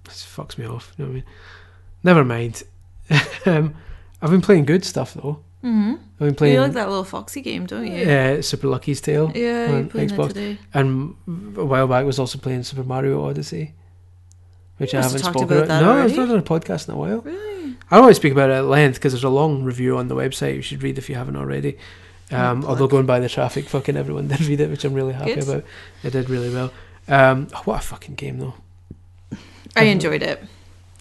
[0.04, 0.92] this fucks me off.
[0.96, 1.24] You know what I mean?
[2.04, 2.62] Never mind.
[3.46, 3.74] um,
[4.20, 5.40] I've been playing good stuff though.
[5.64, 5.94] Mm-hmm.
[5.94, 8.06] I've been playing You like that little Foxy game, don't you?
[8.06, 10.16] Yeah, uh, Super Lucky's Tale, Yeah, on Xbox.
[10.28, 10.58] that today.
[10.74, 11.16] and
[11.56, 13.74] a while back was also playing Super Mario Odyssey,
[14.76, 15.68] which I haven't spoken about about.
[15.68, 16.12] that no, already.
[16.12, 17.20] I've not done a podcast in a while.
[17.22, 17.57] Really?
[17.90, 20.08] I don't want to speak about it at length because there's a long review on
[20.08, 20.56] the website.
[20.56, 21.78] You should read if you haven't already.
[22.30, 25.34] Um, although going by the traffic, fucking everyone did read it, which I'm really happy
[25.34, 25.48] Good.
[25.48, 25.64] about.
[26.02, 26.72] It did really well.
[27.08, 28.54] Um, oh, what a fucking game though!
[29.74, 30.42] I enjoyed it.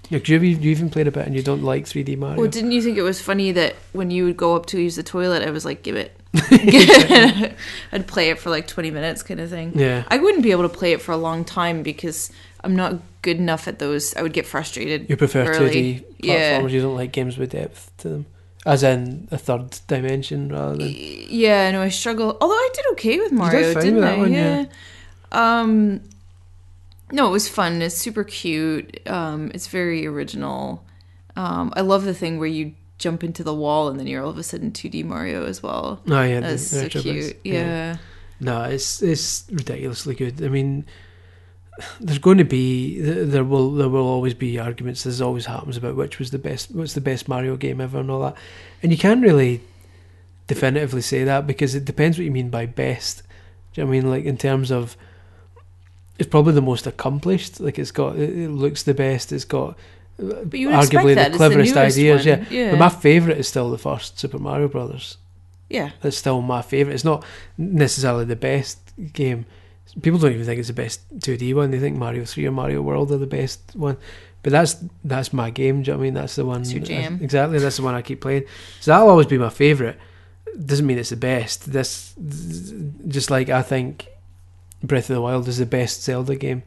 [0.10, 2.42] Yeah, you, you even played a bit and you don't like 3D Mario.
[2.42, 4.96] Well, didn't you think it was funny that when you would go up to use
[4.96, 6.18] the toilet, I was like, "Give it."
[7.92, 9.74] I'd play it for like twenty minutes, kind of thing.
[9.76, 12.32] yeah, I wouldn't be able to play it for a long time because
[12.64, 14.16] I'm not good enough at those.
[14.16, 15.10] I would get frustrated.
[15.10, 15.70] you prefer early.
[15.70, 16.24] 2D platformers.
[16.24, 16.68] Yeah.
[16.68, 18.26] You don't like games with depth to them,
[18.66, 20.94] as in a third dimension rather than.
[20.94, 22.38] Yeah, no, I struggle.
[22.40, 24.18] Although I did okay with Mario, didn't with that I?
[24.18, 24.66] one, yeah.
[24.66, 25.60] yeah.
[25.60, 26.02] Um,
[27.12, 27.82] no, it was fun.
[27.82, 29.00] It's super cute.
[29.08, 30.86] Um, it's very original.
[31.36, 34.32] Um, I love the thing where you jump into the wall and then you're all
[34.32, 36.02] of a sudden 2D Mario as well.
[36.08, 37.04] Oh yeah, the That's so cute.
[37.04, 37.40] bits.
[37.44, 37.98] Yeah.
[38.40, 40.44] No, it's it's ridiculously good.
[40.44, 40.86] I mean,
[42.00, 45.04] there's going to be there will there will always be arguments.
[45.04, 48.12] This always happens about which was the best, what's the best Mario game ever, and
[48.12, 48.36] all that.
[48.84, 49.62] And you can't really
[50.48, 53.24] definitively say that because it depends what you mean by best.
[53.74, 54.10] Do you know what I mean?
[54.10, 54.98] Like in terms of,
[56.20, 57.60] it's probably the most accomplished.
[57.60, 59.32] Like it's got, it, it looks the best.
[59.32, 59.78] It's got.
[60.18, 62.44] But you arguably the It's the cleverest ideas, yeah.
[62.50, 62.72] Yeah.
[62.72, 65.18] But my favourite is still the first Super Mario Brothers
[65.70, 65.92] Yeah.
[66.02, 66.96] that's still my favourite.
[66.96, 67.24] It's not
[67.58, 68.80] necessarily the best
[69.14, 69.46] game.
[70.02, 71.70] People don't even think it's the best 2D one.
[71.72, 73.98] They think Mario 3 or Mario World are the best one.
[74.44, 75.84] But that's that's my game.
[75.84, 76.14] Do you know what I mean?
[76.16, 76.62] That's the one.
[76.62, 77.20] It's your jam.
[77.22, 77.60] exactly.
[77.60, 78.46] That's the one I keep playing.
[78.80, 79.98] So that'll always be my favourite.
[80.66, 81.72] Doesn't mean it's the best.
[81.72, 82.14] This
[83.08, 84.08] just like I think
[84.84, 86.64] Breath of the Wild is the best Zelda game.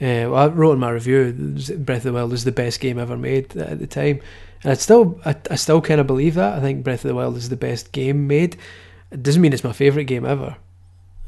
[0.00, 1.32] Uh, well, I wrote in my review,
[1.78, 4.20] Breath of the Wild is the best game ever made at the time,
[4.62, 6.56] and I still, I, I still kind of believe that.
[6.56, 8.56] I think Breath of the Wild is the best game made.
[9.10, 10.56] It doesn't mean it's my favorite game ever.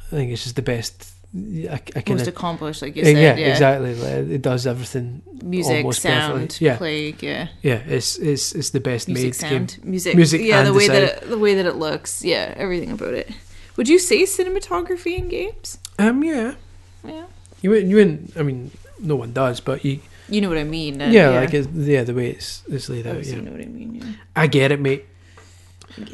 [0.07, 1.11] I think it's just the best.
[1.35, 3.39] I, I kind Most accomplished, like you yeah, said.
[3.39, 3.47] Yeah.
[3.49, 3.95] exactly.
[3.95, 5.23] Like, It does everything.
[5.43, 6.67] Music, sound, perfectly.
[6.67, 6.77] Yeah.
[6.77, 7.49] play, yeah.
[7.63, 9.91] Yeah, it's it's it's the best Music, made game.
[9.91, 11.01] music, Music Yeah, the way design.
[11.01, 12.23] that it, the way that it looks.
[12.23, 13.31] Yeah, everything about it.
[13.77, 15.79] Would you say cinematography in games?
[15.99, 16.55] Um, yeah,
[17.05, 17.27] Yeah.
[17.61, 18.37] you wouldn't, you wouldn't.
[18.37, 20.01] I mean, no one does, but you.
[20.29, 21.03] You know what I mean?
[21.03, 23.17] uh, Yeah, like it, yeah, the way it's it's laid out.
[23.17, 23.95] Obviously Yeah, You know what I mean?
[23.97, 24.13] Yeah.
[24.35, 25.05] I get it, mate.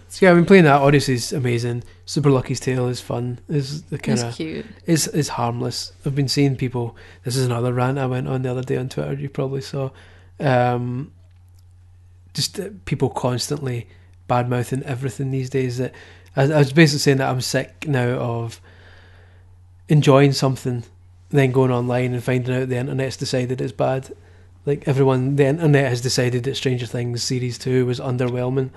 [0.09, 0.81] So yeah, I've been playing that.
[0.81, 1.85] Odyssey's amazing.
[2.05, 3.39] Super Lucky's Tale is fun.
[3.49, 4.67] Is the kind of cute.
[4.87, 5.93] is is harmless.
[6.05, 6.97] I've been seeing people.
[7.23, 9.13] This is another rant I went on the other day on Twitter.
[9.13, 9.91] You probably saw.
[10.41, 11.13] Um,
[12.35, 13.87] just uh, people constantly
[14.27, 15.79] bad mouthing everything these days.
[15.79, 15.95] That
[16.35, 18.61] I, I was basically saying that I'm sick now of
[19.89, 20.85] enjoying something,
[21.31, 24.13] then going online and finding out the internet's decided it's bad.
[24.67, 28.71] Like everyone, the internet has decided that Stranger Things series two was underwhelming,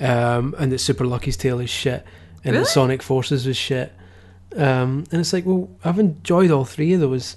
[0.00, 2.04] um, and that Super Lucky's Tale is shit,
[2.42, 2.64] and Really?
[2.64, 3.92] that Sonic Forces was shit.
[4.56, 7.36] Um, and it's like, well, I've enjoyed all three of those.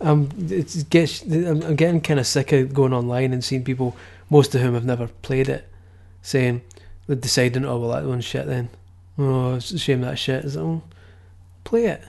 [0.00, 3.96] Um, it's gets, I'm, I'm getting kind of sick of going online and seeing people,
[4.30, 5.68] most of whom have never played it,
[6.22, 6.62] saying,
[7.06, 8.70] they're deciding, oh well, that one's shit then.
[9.18, 10.44] Oh, it's a shame that shit.
[10.44, 10.82] Is oh,
[11.64, 12.02] play it.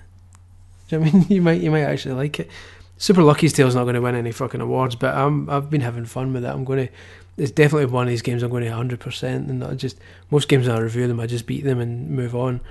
[0.89, 1.25] Do you know I mean?
[1.29, 2.49] You might, you might actually like it.
[2.97, 6.05] Super Lucky's Tale's not going to win any fucking awards, but I'm, I've been having
[6.05, 6.49] fun with it.
[6.49, 6.93] I'm going to.
[7.37, 9.99] It's definitely one of these games I'm going to 100 percent, and not just
[10.31, 12.61] most games I review them, I just beat them and move on.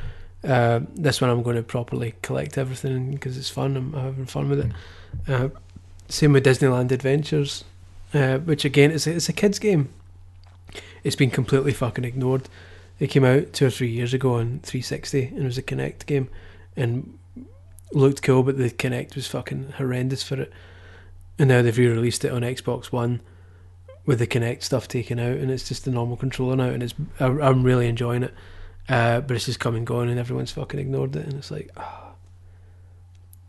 [0.43, 3.77] Uh, this one I'm going to properly collect everything because it's fun.
[3.77, 4.73] I'm, having fun with it.
[5.29, 5.49] Uh,
[6.09, 7.65] same with Disneyland Adventures,
[8.13, 9.91] uh, which again it's a, it's a kids game.
[11.03, 12.49] It's been completely fucking ignored.
[12.99, 16.07] It came out two or three years ago on 360 and it was a Kinect
[16.07, 16.29] game,
[16.77, 17.19] and
[17.93, 20.53] looked cool, but the Kinect was fucking horrendous for it.
[21.39, 23.21] And now they've re-released it on Xbox One
[24.07, 26.95] with the Kinect stuff taken out, and it's just the normal controller now, and it's
[27.19, 28.35] I, I'm really enjoying it.
[28.89, 31.71] Uh, but it's just come and gone, and everyone's fucking ignored it, and it's like,
[31.77, 32.13] ah,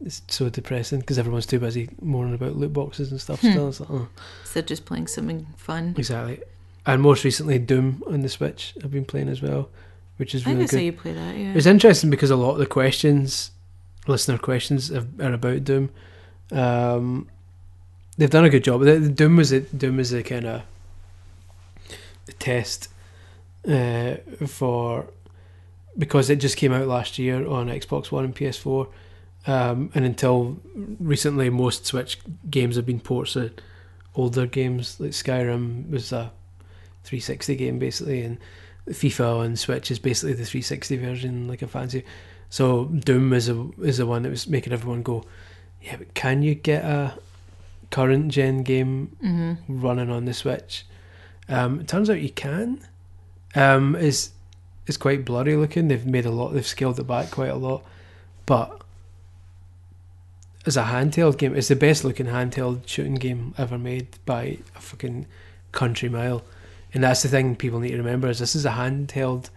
[0.03, 3.41] it's so depressing because everyone's too busy moaning about loot boxes and stuff.
[3.41, 3.51] Hmm.
[3.51, 4.07] Still, it's like, oh.
[4.41, 5.93] Instead of just playing something fun.
[5.97, 6.41] exactly.
[6.85, 9.69] And most recently, Doom on the Switch I've been playing as well,
[10.17, 10.81] which is I really I good.
[10.81, 11.53] you play that, yeah.
[11.53, 13.51] It's interesting because a lot of the questions,
[14.07, 15.89] listener questions, are about Doom.
[16.51, 17.27] Um,
[18.17, 18.83] they've done a good job.
[19.15, 20.61] Doom was a, Doom is a kind of
[22.39, 22.89] test
[23.67, 24.15] uh,
[24.47, 25.07] for
[25.97, 28.87] because it just came out last year on Xbox One and PS4,
[29.47, 30.59] um, and until
[30.99, 33.53] recently, most Switch games have been ports of
[34.15, 34.99] older games.
[34.99, 36.31] Like Skyrim was a
[37.03, 38.37] 360 game basically, and
[38.89, 42.03] FIFA on Switch is basically the 360 version, like a fancy.
[42.49, 45.23] So Doom is a is the one that was making everyone go,
[45.81, 47.17] yeah, but can you get a
[47.91, 50.85] current gen game hmm running on the Switch?
[51.49, 52.79] Um, it turns out you can.
[53.55, 54.31] Um, it's
[54.87, 55.87] it's quite blurry looking.
[55.87, 56.53] They've made a lot.
[56.53, 57.83] They've scaled it back quite a lot,
[58.45, 58.81] but
[60.65, 64.81] as a handheld game, it's the best looking handheld shooting game ever made by a
[64.81, 65.27] fucking
[65.71, 66.43] country mile.
[66.93, 69.49] And that's the thing people need to remember is this is a handheld.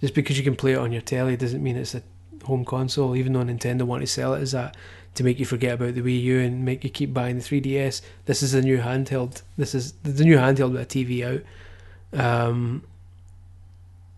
[0.00, 2.02] Just because you can play it on your telly doesn't mean it's a
[2.44, 3.16] home console.
[3.16, 4.76] Even though Nintendo want to sell it as that
[5.14, 8.00] to make you forget about the Wii U and make you keep buying the 3DS.
[8.26, 9.42] This is a new handheld.
[9.56, 11.42] This is the new handheld with a TV out,
[12.18, 12.82] um,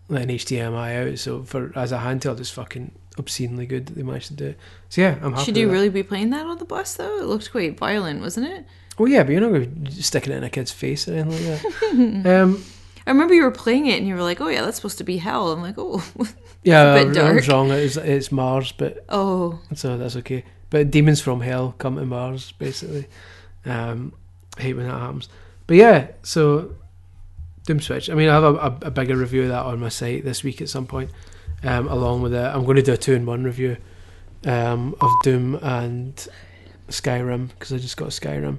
[0.09, 1.19] an HDMI out.
[1.19, 4.59] So for as a handheld, it's fucking obscenely good that they managed to do it.
[4.91, 5.45] So yeah, I'm happy.
[5.45, 7.19] Should you really be playing that on the bus though?
[7.19, 8.67] It looked quite violent, wasn't it?
[8.99, 11.15] Oh yeah, but you're not going to be sticking it in a kid's face or
[11.15, 12.43] anything like that.
[12.43, 12.63] um,
[13.07, 15.05] I remember you were playing it and you were like, "Oh yeah, that's supposed to
[15.05, 16.05] be hell." I'm like, "Oh,
[16.63, 17.71] yeah, a bit I, I was wrong.
[17.71, 20.45] It's, it's Mars, but oh." so that's okay.
[20.71, 23.07] But demons from hell come to Mars, basically.
[23.65, 24.15] Um,
[24.59, 25.29] I hate when that happens.
[25.67, 26.75] But yeah, so
[27.67, 28.11] Doom Switch.
[28.11, 30.43] I mean, I have a, a, a bigger review of that on my site this
[30.43, 31.11] week at some point.
[31.63, 33.77] Um, along with it, I'm going to do a two in one review
[34.47, 36.15] um, of Doom and
[36.89, 38.59] Skyrim because I just got Skyrim.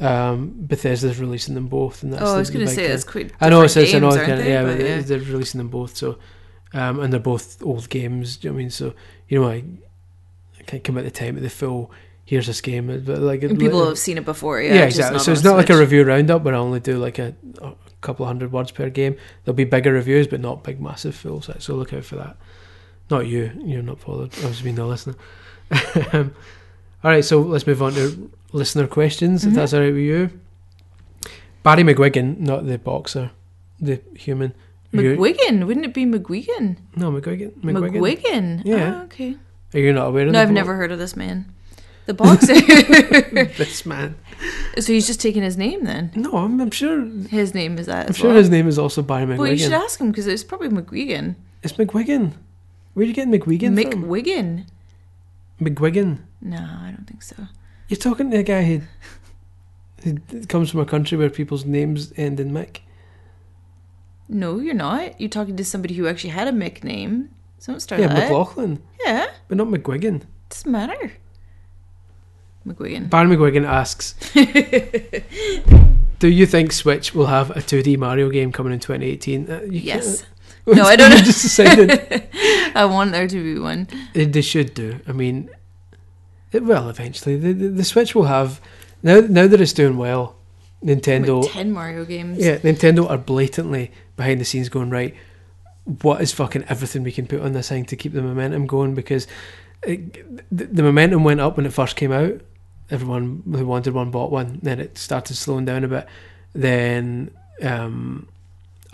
[0.00, 2.94] Um, Bethesda's releasing them both, and that's oh, I was going to say thing.
[2.94, 3.32] it's quite.
[3.40, 5.58] I know it's, different it's an odd kind of yeah, But but they- they're releasing
[5.58, 5.96] them both.
[5.96, 6.18] So,
[6.72, 8.36] um, and they're both old games.
[8.36, 8.70] Do you know what I mean?
[8.70, 8.94] So
[9.28, 9.64] you know, I,
[10.58, 11.90] I can't come at the time of the full.
[12.24, 14.60] Here's this game, but like And people have seen it before.
[14.60, 15.18] Yeah, yeah, exactly.
[15.18, 18.24] So it's not like a review roundup where I only do like a, a couple
[18.24, 19.16] of hundred words per game.
[19.44, 21.64] There'll be bigger reviews, but not big, massive full sets.
[21.64, 22.36] So look out for that.
[23.10, 23.50] Not you.
[23.64, 24.32] You're not bothered.
[24.42, 25.16] I was being the listener.
[26.12, 26.34] um,
[27.04, 29.44] all right, so let's move on to listener questions.
[29.44, 29.54] If Mhm.
[29.56, 30.30] that's all right with you.
[31.62, 33.30] Barry McGuigan, not the boxer,
[33.80, 34.52] the human.
[34.92, 36.76] McGuigan, wouldn't it be McGuigan?
[36.96, 37.52] no, McGuigan.
[37.62, 37.92] McGuigan.
[37.92, 38.62] McGuigan.
[38.64, 39.00] Yeah.
[39.00, 39.36] Oh, okay.
[39.74, 41.46] Are you not aware of No, I've bo- never heard of this man.
[42.06, 42.54] The boxer.
[43.56, 44.16] this man?
[44.78, 46.10] so he's just taking his name then.
[46.16, 47.06] No, I'm, I'm sure.
[47.28, 48.08] His name is that.
[48.08, 48.36] I'm sure well.
[48.38, 49.38] his name is also Barry McGuigan.
[49.38, 51.36] Well, you should ask him because it's probably McGuigan.
[51.62, 52.32] It's McGuigan.
[52.94, 54.02] Where are you getting McGuigan from?
[54.04, 54.64] McWigan.
[55.60, 56.18] McGuigan.
[56.42, 57.36] No, I don't think so.
[57.92, 58.80] You're talking to a guy who,
[60.02, 62.78] who comes from a country where people's names end in Mick.
[64.30, 65.20] No, you're not.
[65.20, 67.28] You're talking to somebody who actually had a Mick name.
[67.58, 68.30] So don't start yeah, that.
[68.30, 70.22] McLaughlin, Yeah, but not McGuigan.
[70.48, 71.12] doesn't matter.
[72.66, 73.10] McGuigan.
[73.10, 74.14] Barry McGuigan asks,
[76.18, 80.24] "Do you think Switch will have a 2D Mario game coming in 2018?" Uh, Yes.
[80.66, 81.18] No, I don't know.
[81.18, 81.90] just decided
[82.74, 83.86] I want there to be one.
[84.14, 84.98] they should do.
[85.06, 85.50] I mean,
[86.52, 87.36] it will eventually.
[87.36, 88.60] The, the, the Switch will have
[89.02, 89.20] now.
[89.20, 90.36] Now that it's doing well,
[90.82, 91.50] Nintendo.
[91.50, 92.38] Ten Mario games.
[92.38, 95.14] Yeah, Nintendo are blatantly behind the scenes going right.
[96.02, 98.94] What is fucking everything we can put on this thing to keep the momentum going?
[98.94, 99.26] Because
[99.82, 100.14] it,
[100.56, 102.40] the, the momentum went up when it first came out.
[102.90, 104.60] Everyone who wanted one bought one.
[104.62, 106.06] Then it started slowing down a bit.
[106.52, 107.30] Then
[107.62, 108.28] um,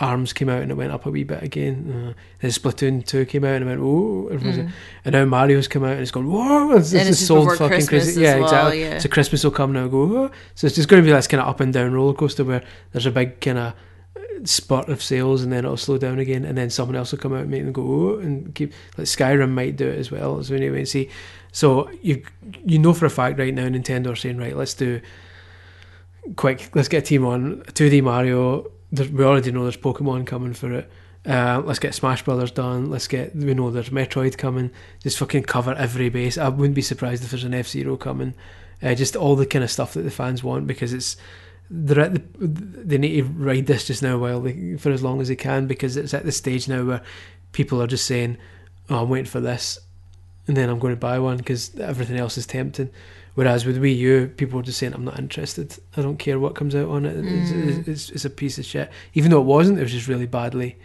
[0.00, 2.14] Arms came out and it went up a wee bit again.
[2.16, 4.70] Uh, then Splatoon two came out and it went oh, Mm.
[5.04, 6.72] and now Mario's come out and it's gone whoa.
[6.76, 8.20] It's, it's it's sold fucking Christmas crazy.
[8.22, 8.80] Yeah, well, exactly.
[8.80, 8.98] yeah.
[8.98, 10.30] So Christmas will come now go whoa.
[10.54, 12.62] So it's just going to be this kind of up and down roller coaster where
[12.92, 13.74] there's a big kind of
[14.44, 17.32] spurt of sales and then it'll slow down again and then someone else will come
[17.32, 20.36] out and make them go oh, and keep like Skyrim might do it as well
[20.36, 21.08] need to see
[21.50, 22.22] so you
[22.64, 25.00] you know for a fact right now Nintendo are saying right let's do
[26.36, 30.54] quick let's get a team on 2D Mario there's, we already know there's Pokemon coming
[30.54, 30.90] for it.
[31.26, 32.90] Uh, let's get Smash Brothers done.
[32.90, 34.70] Let's get we know there's Metroid coming.
[35.02, 36.38] Just fucking cover every base.
[36.38, 38.34] I wouldn't be surprised if there's an F-Zero coming.
[38.82, 41.16] Uh, just all the kind of stuff that the fans want because it's
[41.70, 45.20] they're at the they need to ride this just now while they, for as long
[45.20, 47.02] as they can because it's at the stage now where
[47.52, 48.38] people are just saying,
[48.88, 49.78] "Oh, I'm waiting for this,"
[50.46, 52.90] and then I'm going to buy one because everything else is tempting.
[53.38, 55.76] Whereas with Wii U, people are just saying, "I'm not interested.
[55.96, 57.16] I don't care what comes out on it.
[57.16, 57.86] It's, Mm.
[57.86, 60.76] it's, it's a piece of shit." Even though it wasn't, it was just really badly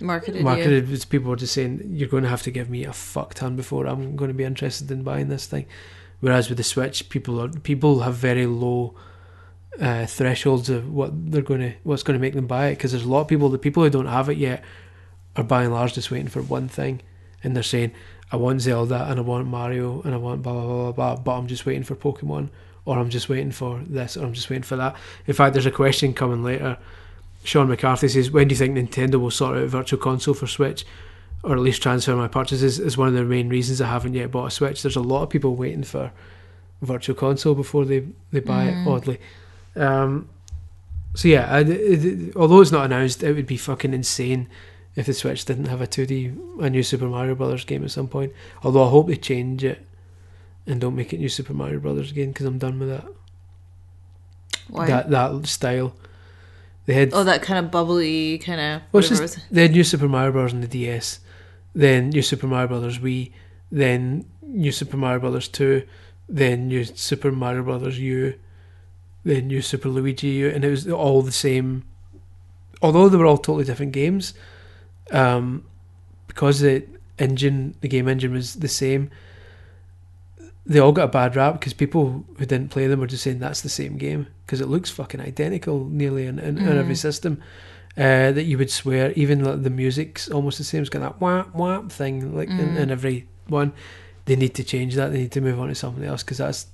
[0.00, 0.44] Marketed.
[0.44, 0.88] marketed.
[0.92, 3.56] It's People were just saying, "You're going to have to give me a fuck ton
[3.56, 5.66] before I'm going to be interested in buying this thing."
[6.20, 8.94] Whereas with the Switch, people are people have very low
[9.80, 12.92] uh, thresholds of what they're going to what's going to make them buy it because
[12.92, 14.62] there's a lot of people the people who don't have it yet
[15.36, 17.00] are by and large just waiting for one thing
[17.42, 17.90] and they're saying
[18.32, 21.16] I want Zelda and I want Mario and I want blah blah blah blah, blah
[21.16, 22.48] but I'm just waiting for Pokemon
[22.84, 24.96] or I'm just waiting for this or I'm just waiting for that.
[25.26, 26.78] In fact, there's a question coming later.
[27.42, 30.46] Sean McCarthy says, "When do you think Nintendo will sort out a virtual console for
[30.46, 30.84] Switch?"
[31.42, 34.30] Or at least transfer my purchases is one of the main reasons I haven't yet
[34.30, 34.82] bought a Switch.
[34.82, 36.12] There's a lot of people waiting for
[36.82, 38.86] virtual console before they, they buy Mm.
[38.86, 38.90] it.
[38.90, 39.18] Oddly,
[39.76, 40.28] um,
[41.14, 44.48] so yeah, I, it, although it's not announced, it would be fucking insane
[44.96, 48.08] if the Switch didn't have a 2D, a new Super Mario Brothers game at some
[48.08, 48.32] point.
[48.62, 49.86] Although I hope they change it
[50.66, 53.06] and don't make it New Super Mario Brothers again because I'm done with that.
[54.68, 54.86] Why?
[54.86, 55.94] That that style.
[56.86, 58.82] They had oh, that kind of bubbly kind of.
[58.92, 60.52] well, just they had New Super Mario Bros.
[60.52, 61.20] on the DS,
[61.74, 63.32] then New Super Mario Brothers Wii,
[63.70, 65.84] then New Super Mario Brothers Two,
[66.28, 68.34] then New Super Mario Brothers U,
[69.24, 71.84] then New Super Luigi U, and it was all the same.
[72.82, 74.32] Although they were all totally different games,
[75.10, 75.64] um,
[76.26, 76.84] because the
[77.18, 79.10] engine, the game engine was the same.
[80.66, 83.38] They all got a bad rap because people who didn't play them were just saying
[83.40, 86.98] that's the same game because it looks fucking identical nearly in, in, in every Mm.
[86.98, 87.42] system.
[87.96, 90.80] Uh, that you would swear even like, the music's almost the same.
[90.80, 92.76] It's got that whap whap thing like in, Mm.
[92.76, 93.72] in every one.
[94.26, 95.10] They need to change that.
[95.10, 96.66] They need to move on to something else because that's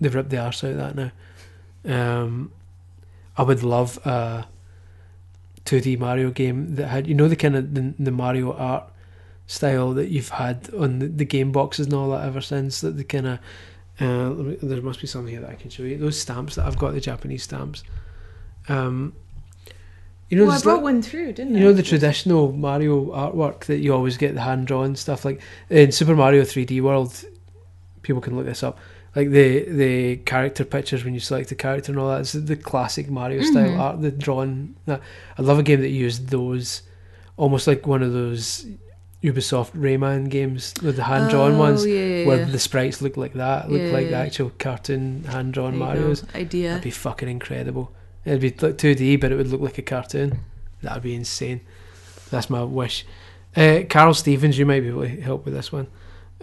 [0.00, 1.10] they've ripped the arse out of that now.
[2.22, 2.52] Um,
[3.36, 4.46] I would love a
[5.66, 8.84] 2D Mario game that had you know the kind of the, the Mario art
[9.46, 12.80] style that you've had on the, the game boxes and all that ever since.
[12.80, 13.38] That the kind of
[14.00, 15.98] uh, me- there must be something here that I can show you.
[15.98, 17.82] Those stamps that I've got, the Japanese stamps.
[18.68, 19.12] Um,
[20.28, 21.64] You know, well, I brought like- one through, didn't you I?
[21.64, 25.40] know the traditional Mario artwork that you always get the hand drawn stuff like
[25.70, 27.24] in Super Mario 3D World.
[28.02, 28.78] People can look this up.
[29.16, 32.20] Like the the character pictures when you select the character and all that.
[32.20, 33.78] It's the classic Mario style Mhm.
[33.80, 34.76] art, the drawn.
[34.86, 34.98] I
[35.42, 36.82] love a game that used those,
[37.38, 38.66] almost like one of those
[39.24, 42.44] Ubisoft Rayman games with the hand drawn Oh, ones, yeah, yeah, where yeah.
[42.44, 45.86] the sprites look like that, look like the actual cartoon hand drawn you go.
[45.86, 46.22] Mario's.
[46.34, 46.68] idea.
[46.68, 47.90] That'd be fucking incredible.
[48.26, 50.40] It'd be like 2D, but it would look like a cartoon.
[50.82, 51.62] That'd be insane.
[52.30, 53.06] That's my wish.
[53.56, 55.86] Uh, Carol Stevens, you might be able to help with this one.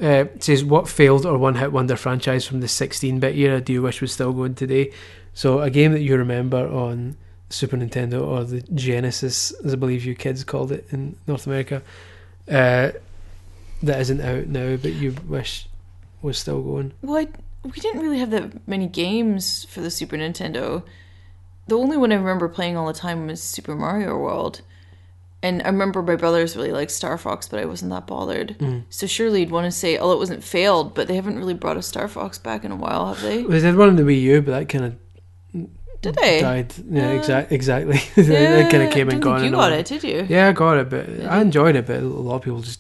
[0.02, 3.74] Uh, says, What failed or one hit wonder franchise from the 16 bit era do
[3.74, 4.92] you wish was still going today?
[5.34, 7.18] So, a game that you remember on
[7.50, 11.84] Super Nintendo or the Genesis, as I believe you kids called it in North America,
[12.50, 12.92] uh,
[13.84, 15.68] that isn't out now, but you wish
[16.22, 16.94] was still going.
[17.02, 17.28] Well, I,
[17.64, 20.84] we didn't really have that many games for the Super Nintendo.
[21.68, 24.62] The only one I remember playing all the time was Super Mario World.
[25.44, 28.56] And I remember my brothers really liked Star Fox, but I wasn't that bothered.
[28.60, 28.84] Mm.
[28.90, 31.76] So surely you'd want to say, although it wasn't failed, but they haven't really brought
[31.78, 33.44] a Star Fox back in a while, have they?
[33.44, 35.68] They did one on the Wii U, but that kind of
[36.02, 36.40] Did they?
[36.42, 36.74] died.
[36.90, 37.98] Yeah, Uh, exact, exactly.
[38.16, 39.44] Yeah, that kind of came and gone.
[39.44, 40.26] you got it, did you?
[40.30, 41.86] Yeah, I got it, but Did I enjoyed it.
[41.88, 42.80] But a lot of people just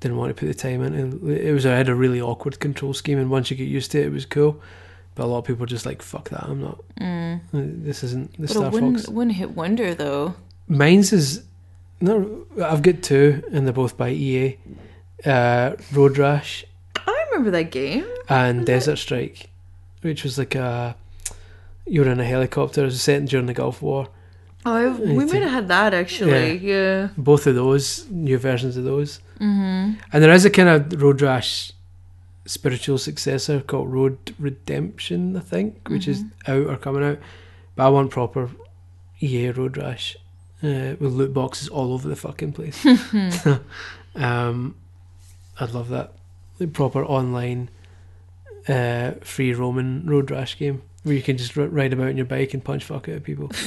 [0.00, 1.30] didn't want to put the time in.
[1.30, 4.00] It was I had a really awkward control scheme, and once you get used to
[4.00, 4.60] it, it was cool.
[5.14, 6.44] But a lot of people just like, "Fuck that!
[6.44, 6.80] I'm not.
[6.98, 7.84] Mm.
[7.84, 10.34] This isn't the But Star a one, Fox." one hit wonder, though.
[10.68, 11.42] Mine's is
[12.02, 12.46] no.
[12.62, 14.58] I've got two, and they're both by EA.
[15.24, 16.64] Uh, Road Rash
[16.96, 18.04] I remember that game.
[18.28, 19.48] and Desert Strike,
[20.02, 20.96] which was like a
[21.86, 22.82] you were in a helicopter.
[22.82, 24.08] It was set during the Gulf War.
[24.64, 26.58] Oh, I, we might have had that actually.
[26.58, 27.08] Yeah.
[27.16, 29.98] both of those new versions of those Mm-hmm.
[30.12, 31.72] and there is a kind of road rash
[32.46, 37.18] spiritual successor called road redemption i think which is out or coming out
[37.74, 38.50] but i want proper
[39.20, 40.16] ea road rash
[40.62, 42.84] uh, with loot boxes all over the fucking place
[44.14, 44.74] um
[45.60, 46.12] i'd love that
[46.58, 47.68] Like proper online
[48.68, 52.26] uh free roaming road rash game where you can just r- ride about on your
[52.26, 53.50] bike and punch fuck out of people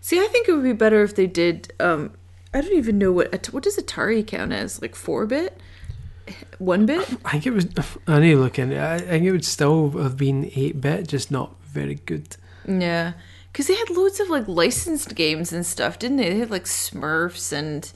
[0.00, 1.72] See, I think it would be better if they did.
[1.80, 2.12] Um,
[2.52, 5.58] I don't even know what what does Atari count as, like four bit,
[6.58, 7.08] one bit.
[7.24, 7.66] I think it was.
[8.06, 8.74] I need to look in.
[8.74, 12.36] I I think it would still have been eight bit, just not very good.
[12.68, 13.14] Yeah,
[13.54, 16.28] because they had loads of like licensed games and stuff, didn't they?
[16.28, 17.90] They had like Smurfs and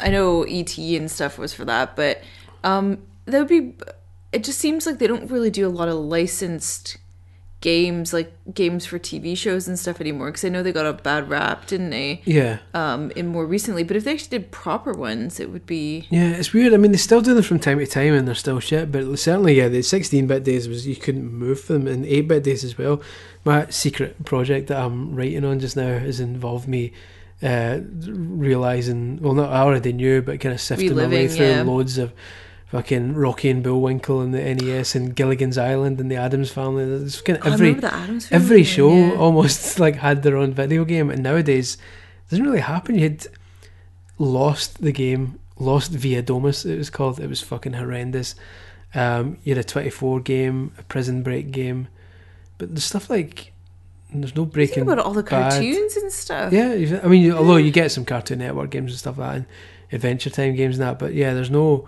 [0.00, 2.22] I know ET and stuff was for that, but
[2.62, 3.74] um, that would be.
[4.30, 6.96] It just seems like they don't really do a lot of licensed
[7.60, 10.28] games, like games for TV shows and stuff anymore.
[10.28, 12.22] Because I know they got a bad rap, didn't they?
[12.24, 16.06] Yeah, Um, in more recently, but if they actually did proper ones, it would be.
[16.10, 16.30] yeah.
[16.30, 16.72] It's weird.
[16.72, 18.92] I mean, they still do them from time to time, and they're still shit.
[18.92, 22.44] But certainly, yeah, the sixteen bit days was you couldn't move them, and eight bit
[22.44, 23.02] days as well.
[23.44, 26.92] My secret project that I'm writing on just now has involved me.
[27.40, 27.78] Uh,
[28.08, 31.62] realizing, well, not I already knew, but kind of sifting my way through yeah.
[31.62, 32.12] loads of
[32.70, 36.84] fucking Rocky and Bullwinkle and the NES and Gilligan's Island and the Addams Family.
[37.24, 39.12] Kind of Oh, I every remember the Addams Family every show yeah.
[39.14, 41.74] almost like had their own video game and nowadays
[42.26, 43.26] it doesn't really happen you had
[44.18, 48.34] lost the game lost via domus it was called it was fucking horrendous
[48.94, 51.88] um, you had a 24 game a prison break game
[52.58, 53.52] but there's stuff like
[54.12, 55.52] there's no Think breaking about all the Bad.
[55.52, 56.52] cartoons and stuff.
[56.52, 59.46] yeah i mean although you get some cartoon network games and stuff like that and
[59.92, 61.86] adventure time games and that but yeah there's no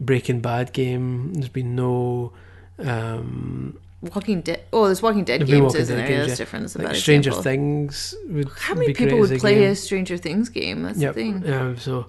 [0.00, 2.32] breaking bad game there's been no
[2.78, 3.78] um
[4.14, 4.62] Walking Dead.
[4.72, 6.16] Oh, there's Walking Dead games, Walking isn't Dead there?
[6.18, 6.44] games, That's yeah.
[6.44, 6.76] different.
[6.78, 7.42] Like stranger example.
[7.42, 9.70] things would How many people would play game.
[9.70, 10.82] a Stranger Things game?
[10.82, 11.14] That's Yep.
[11.14, 11.50] the thing.
[11.52, 12.06] Um, so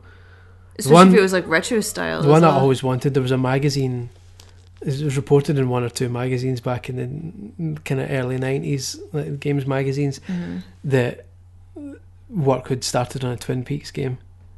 [0.78, 2.22] Especially one- if it was like retro style.
[2.22, 4.10] the one as I always wanted, there was a magazine.
[4.82, 9.00] It was reported in one or two magazines back in the kind of early nineties,
[9.14, 10.58] like games magazines, Mm-hmm.
[10.84, 11.26] that
[12.30, 14.18] work had started on a Twin Peaks game,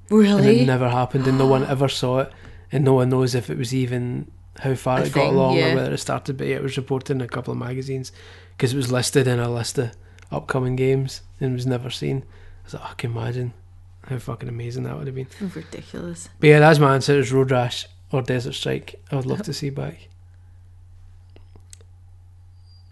[0.09, 0.49] Really?
[0.49, 2.31] and it never happened, and no one ever saw it,
[2.71, 5.71] and no one knows if it was even how far A it got along yeah.
[5.71, 6.37] or whether it started.
[6.37, 8.11] But yeah, it was reported in a couple of magazines
[8.55, 9.91] because it was listed in a list of
[10.31, 12.23] upcoming games and was never seen.
[12.23, 13.53] I was like, I can imagine
[14.03, 15.27] how fucking amazing that would have been.
[15.39, 16.29] Ridiculous.
[16.39, 17.17] But yeah, that's my answer.
[17.17, 19.01] Is Road Rash or Desert Strike?
[19.11, 20.09] I would love to see back.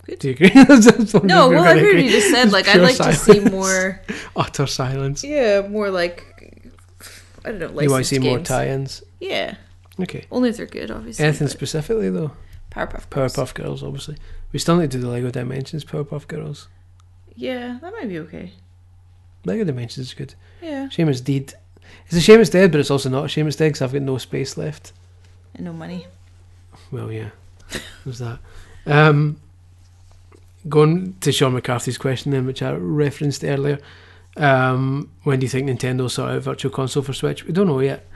[0.06, 0.20] Good.
[0.20, 0.52] Do you agree?
[1.24, 4.02] No, well, I heard you just said like I'd like to see more.
[4.38, 5.24] utter silence.
[5.24, 6.72] Yeah, more like
[7.44, 7.82] I don't know.
[7.82, 9.04] you want to see more tie-ins?
[9.20, 9.56] Yeah,
[10.00, 10.26] Okay.
[10.32, 11.26] only if they're good, obviously.
[11.26, 12.32] Anything but specifically though?
[12.72, 13.36] Powerpuff Girls.
[13.36, 14.18] Powerpuff Girls, obviously.
[14.52, 16.68] We still need to do the Lego Dimensions Powerpuff Girls.
[17.36, 18.54] Yeah, that might be okay.
[19.46, 20.36] Lego Dimensions is good.
[20.62, 21.54] Yeah, Shame it's dead.
[22.08, 23.94] It's a shame it's dead, but it's also not a shame it's dead because I've
[23.94, 24.92] got no space left.
[25.56, 26.08] and no money.
[26.92, 27.30] Well, yeah,
[28.06, 28.40] there's that.
[28.86, 29.40] Um,
[30.68, 33.80] going to Sean McCarthy's question then, which I referenced earlier.
[34.36, 37.46] Um, when do you think Nintendo sort out Virtual Console for Switch?
[37.46, 38.07] We don't know yet.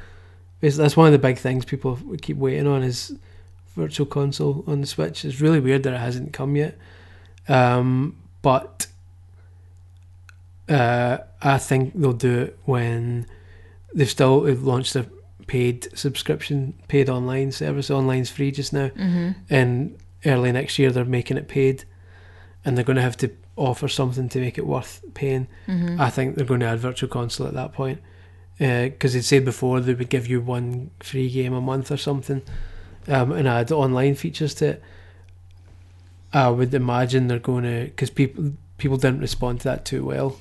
[0.61, 3.15] It's, that's one of the big things people keep waiting on is
[3.75, 5.25] Virtual Console on the Switch.
[5.25, 6.77] It's really weird that it hasn't come yet.
[7.47, 8.87] Um, but
[10.69, 13.25] uh, I think they'll do it when
[13.93, 15.05] they've still they've launched a
[15.47, 17.89] paid subscription, paid online service.
[17.89, 19.31] Online's free just now, Mm-hmm.
[19.49, 21.83] and early next year they're making it paid,
[22.63, 25.47] and they're going to have to offer something to make it worth paying.
[25.67, 25.99] Mm-hmm.
[25.99, 27.99] I think they're going to add Virtual Console at that point
[28.61, 32.43] because they'd said before they would give you one free game a month or something,
[33.07, 34.83] um, and add online features to it.
[36.31, 40.39] I would imagine they're going to because people people didn't respond to that too well.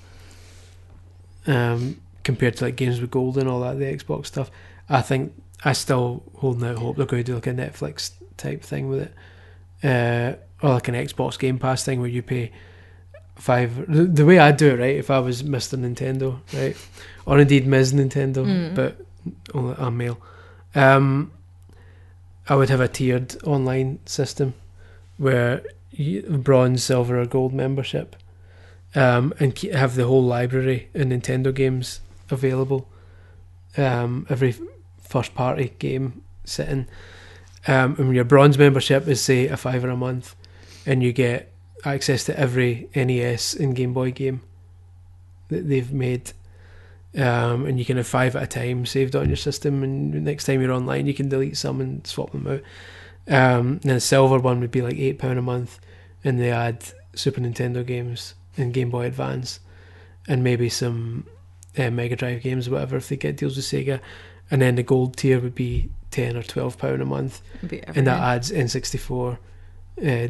[1.47, 4.51] Um, compared to like games with gold and all that, the Xbox stuff.
[4.87, 5.33] I think
[5.65, 9.01] I still holding out hope they're going to do like a Netflix type thing with
[9.01, 9.15] it,
[9.83, 12.53] uh, or like an Xbox Game Pass thing where you pay
[13.41, 13.87] five.
[13.93, 14.97] The, the way I'd do it, right?
[14.97, 16.77] If I was Mister Nintendo, right,
[17.27, 17.93] or indeed Ms.
[17.93, 18.75] Nintendo, Mm.
[18.75, 18.97] but
[19.55, 20.19] only I'm male,
[20.75, 21.33] um,
[22.49, 24.55] I would have a tiered online system
[25.19, 28.17] where you, bronze, silver, or gold membership,
[28.95, 32.89] um, and have the whole library of Nintendo games available.
[33.77, 34.55] Um, every
[35.01, 36.87] first party game sitting.
[37.69, 40.35] Um, and your bronze membership is say a fiver a month,
[40.87, 41.50] and you get
[41.85, 44.43] access to every NES and Game Boy game
[45.49, 46.33] that they've made.
[47.15, 50.45] Um, and you can have five at a time saved on your system, and next
[50.45, 52.63] time you're online, you can delete some and swap them out.
[53.27, 55.81] Um, and then the silver one would be like eight pound a month,
[56.23, 59.59] and they add Super Nintendo games and Game Boy Advance,
[60.29, 61.27] and maybe some
[61.77, 64.01] uh, Mega Drive games, or whatever, if they get deals with Sega.
[64.51, 67.41] And then the gold tier would be ten or twelve pound a month,
[67.97, 69.39] and that adds N64,
[70.05, 70.29] uh,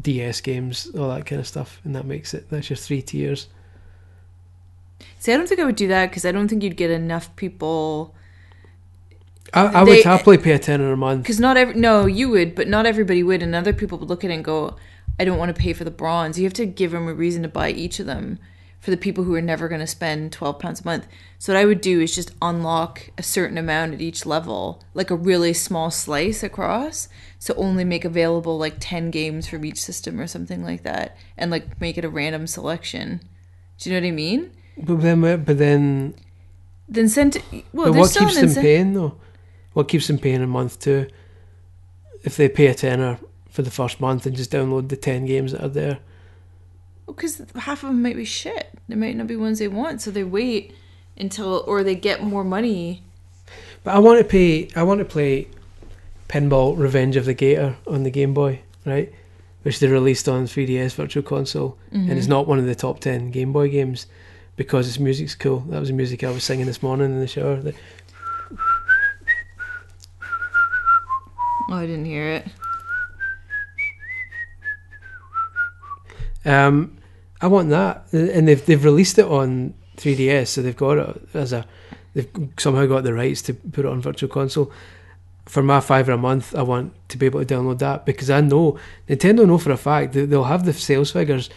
[0.00, 3.48] DS games, all that kind of stuff, and that makes it that's your three tiers.
[5.18, 7.34] See, I don't think I would do that because I don't think you'd get enough
[7.36, 8.14] people.
[9.52, 11.22] I, I They- would happily pay a tenner a month.
[11.22, 14.24] Because not every no, you would, but not everybody would, and other people would look
[14.24, 14.76] at it and go,
[15.18, 17.42] "I don't want to pay for the bronze." You have to give them a reason
[17.42, 18.38] to buy each of them.
[18.86, 21.08] For the people who are never going to spend twelve pounds a month,
[21.40, 25.10] so what I would do is just unlock a certain amount at each level, like
[25.10, 27.08] a really small slice across.
[27.40, 31.50] So only make available like ten games from each system or something like that, and
[31.50, 33.22] like make it a random selection.
[33.78, 34.52] Do you know what I mean?
[34.78, 36.14] But then, but then,
[36.88, 37.32] Then send.
[37.32, 39.16] To, well, but what still keeps an them paying though?
[39.72, 41.08] What keeps them paying a month too?
[42.22, 43.18] If they pay a tenner
[43.50, 45.98] for the first month and just download the ten games that are there,
[47.06, 48.70] because half of them might be shit.
[48.88, 50.74] They might not be ones they want, so they wait
[51.16, 53.02] until or they get more money.
[53.84, 54.68] but I want to pay.
[54.76, 55.48] I want to play
[56.28, 59.12] Pinball Revenge of the Gator on the Game Boy, right?
[59.62, 62.16] Which they released on 3DS Virtual Console, and mm-hmm.
[62.16, 64.06] it's not one of the top ten Game Boy games
[64.56, 65.60] because its music's cool.
[65.60, 67.56] That was the music I was singing this morning in the shower.
[67.56, 67.74] The-
[71.68, 72.46] Oh, I didn't hear it.
[76.46, 76.96] Um,
[77.40, 81.52] I want that, and they've they've released it on 3DS, so they've got it as
[81.52, 81.66] a
[82.14, 82.28] they've
[82.58, 84.72] somehow got the rights to put it on Virtual Console.
[85.44, 88.30] For my five fiver a month, I want to be able to download that because
[88.30, 88.78] I know
[89.08, 91.50] Nintendo know for a fact that they'll have the sales figures.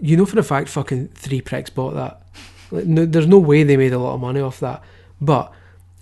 [0.00, 2.22] You know for a fact, fucking three pricks bought that.
[2.70, 4.82] Like, no, there's no way they made a lot of money off that.
[5.20, 5.52] But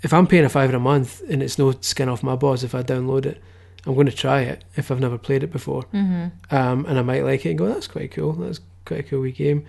[0.03, 2.65] if I'm paying a five fiver a month and it's no skin off my balls
[2.65, 3.43] if I download it,
[3.87, 6.55] I'm going to try it if I've never played it before Mm-hmm.
[6.55, 8.33] um, and I might like it and go, that's quite cool.
[8.35, 9.65] That's quite a cool wee game.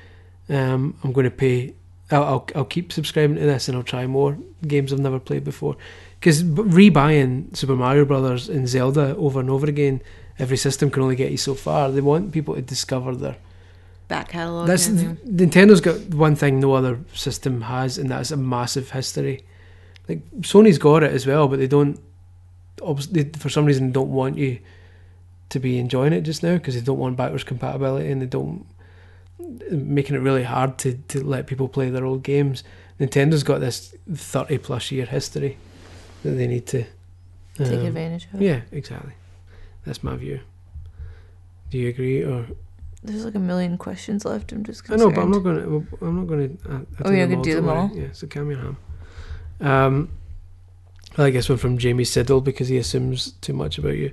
[0.49, 1.73] Um, I'm going to pay.
[2.11, 4.37] I'll, I'll I'll keep subscribing to this and I'll try more
[4.67, 5.77] games I've never played before.
[6.19, 10.01] Because rebuying Super Mario Brothers and Zelda over and over again,
[10.37, 11.91] every system can only get you so far.
[11.91, 13.37] They want people to discover their.
[14.09, 14.67] Back catalog.
[14.67, 14.89] That's.
[14.89, 19.43] Nintendo's got one thing no other system has, and that's a massive history.
[20.09, 21.99] Like Sony's got it as well, but they don't.
[22.77, 24.59] They, for some reason, don't want you
[25.49, 28.65] to be enjoying it just now because they don't want backwards compatibility and they don't
[29.69, 32.63] making it really hard to, to let people play their old games.
[32.99, 35.57] Nintendo's got this thirty plus year history
[36.23, 36.83] that they need to
[37.55, 38.41] take um, advantage of.
[38.41, 39.13] Yeah, exactly.
[39.85, 40.39] That's my view.
[41.69, 42.47] Do you agree or?
[43.03, 44.51] There's like a million questions left.
[44.53, 44.89] I'm just.
[44.89, 45.87] I know, but I'm not going to.
[46.01, 46.71] I'm not going to.
[46.71, 47.91] Uh, Oh, you're gonna do them all?
[47.93, 48.77] Yeah, so Cammy Ham.
[49.59, 50.09] Um,
[51.17, 54.11] I like this one from Jamie Siddle because he assumes too much about you.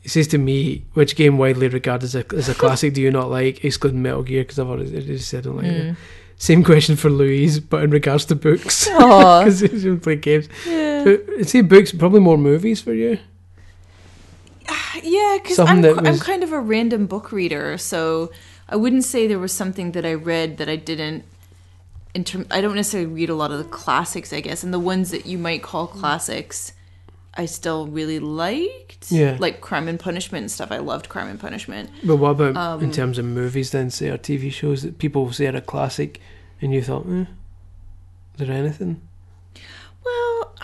[0.00, 3.10] He says to me, "Which game widely regarded as a, as a classic do you
[3.10, 4.42] not like, excluding Metal Gear?
[4.42, 5.96] Because I've already, already said I don't like it." Mm.
[6.38, 10.48] Same question for Louise, but in regards to books, because he doesn't play games.
[10.66, 11.16] Yeah.
[11.42, 13.18] Say books, probably more movies for you.
[15.02, 18.32] Yeah, because I'm, that I'm kind of a random book reader, so
[18.68, 21.24] I wouldn't say there was something that I read that I didn't
[22.16, 24.78] in term, I don't necessarily read a lot of the classics, I guess, and the
[24.78, 26.72] ones that you might call classics,
[27.34, 29.12] I still really liked.
[29.12, 29.36] Yeah.
[29.38, 30.72] like Crime and Punishment and stuff.
[30.72, 31.90] I loved Crime and Punishment.
[32.02, 35.30] But what about Um, in terms of movies then, say, or TV shows that people
[35.30, 36.18] say are a classic
[36.62, 37.26] and you thought, eh,
[38.38, 39.02] is there anything?
[40.02, 40.54] Well,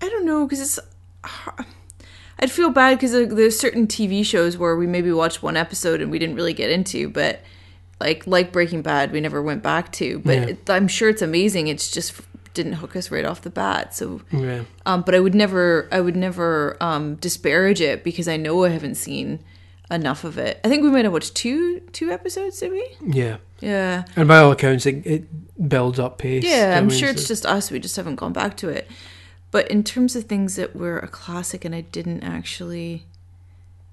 [0.00, 0.78] I don't know because it's.
[2.40, 6.10] I'd feel bad because there's certain TV shows where we maybe watched one episode and
[6.10, 7.42] we didn't really get into, but
[8.00, 10.18] like like Breaking Bad, we never went back to.
[10.20, 10.44] But Yeah.
[10.46, 11.68] it, I'm sure it's amazing.
[11.68, 12.12] It's just
[12.54, 13.94] didn't hook us right off the bat.
[13.94, 14.62] So, Yeah.
[14.86, 18.70] um, but I would never, I would never um, disparage it because I know I
[18.70, 19.38] haven't seen
[19.90, 20.58] enough of it.
[20.64, 22.88] I think we might have watched two two episodes, did we?
[23.04, 23.36] Yeah.
[23.60, 24.04] Yeah.
[24.16, 26.44] And by all accounts, it, it builds up pace.
[26.44, 27.70] Yeah, I'm sure so- it's just us.
[27.70, 28.88] We just haven't gone back to it.
[29.50, 33.06] But in terms of things that were a classic and I didn't actually.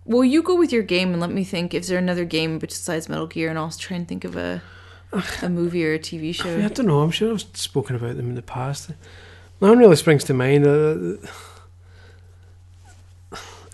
[0.05, 1.73] Well, you go with your game and let me think.
[1.73, 3.49] Is there another game besides Metal Gear?
[3.49, 4.61] And I'll try and think of a
[5.41, 6.57] a movie or a TV I, show.
[6.57, 7.01] mean, I don't know.
[7.01, 8.91] I'm sure I've spoken about them in the past.
[9.61, 10.65] None really springs to mind.
[10.65, 11.17] Uh,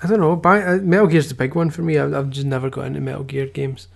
[0.03, 0.36] I don't know.
[0.36, 1.97] By, uh, Metal Gear's the big one for me.
[1.97, 3.88] I've, I've just never got into Metal Gear games.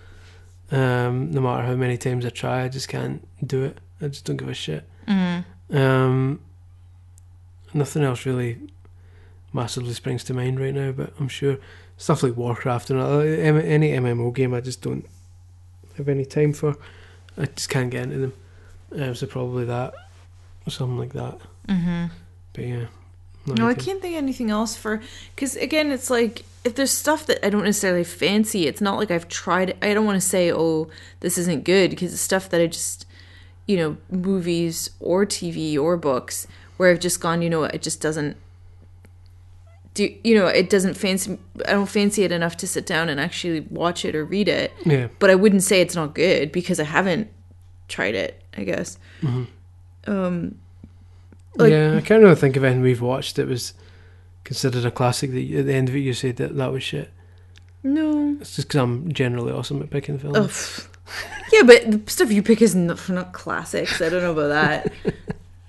[0.70, 3.78] Um, no matter how many times I try, I just can't do it.
[4.00, 4.84] I just don't give a shit.
[5.06, 5.44] Mm.
[5.70, 6.40] Um,
[7.72, 8.58] nothing else really
[9.52, 11.58] massively springs to mind right now, but I'm sure
[11.96, 15.06] stuff like Warcraft and any MMO game, I just don't
[15.96, 16.76] have any time for.
[17.38, 18.32] I just can't get into them.
[18.92, 19.94] Um, so probably that,
[20.66, 21.38] or something like that.
[21.68, 22.06] Mm-hmm.
[22.52, 22.86] But yeah,
[23.46, 25.02] No, I can't think of anything else for.
[25.34, 29.10] Because again, it's like if there's stuff that I don't necessarily fancy, it's not like
[29.10, 29.76] I've tried.
[29.82, 30.88] I don't want to say, oh,
[31.20, 33.06] this isn't good, because it's stuff that I just,
[33.66, 37.82] you know, movies or TV or books where I've just gone, you know, what, it
[37.82, 38.36] just doesn't.
[39.96, 40.46] Do you know?
[40.46, 41.38] It doesn't fancy.
[41.66, 44.70] I don't fancy it enough to sit down and actually watch it or read it.
[44.84, 47.28] Yeah, But I wouldn't say it's not good because I haven't
[47.88, 48.42] tried it.
[48.58, 48.98] I guess.
[50.06, 50.58] Um,
[51.56, 51.96] Like- yeah.
[51.96, 53.72] I can't really think of anything we've watched that was
[54.44, 55.30] considered a classic.
[55.32, 57.10] That at the end of it, you said that that was shit.
[57.82, 58.36] no.
[58.40, 60.88] It's just because I'm generally awesome at picking films.
[61.52, 64.02] Yeah, but the stuff you pick is not, not classics.
[64.02, 64.92] I don't know about that.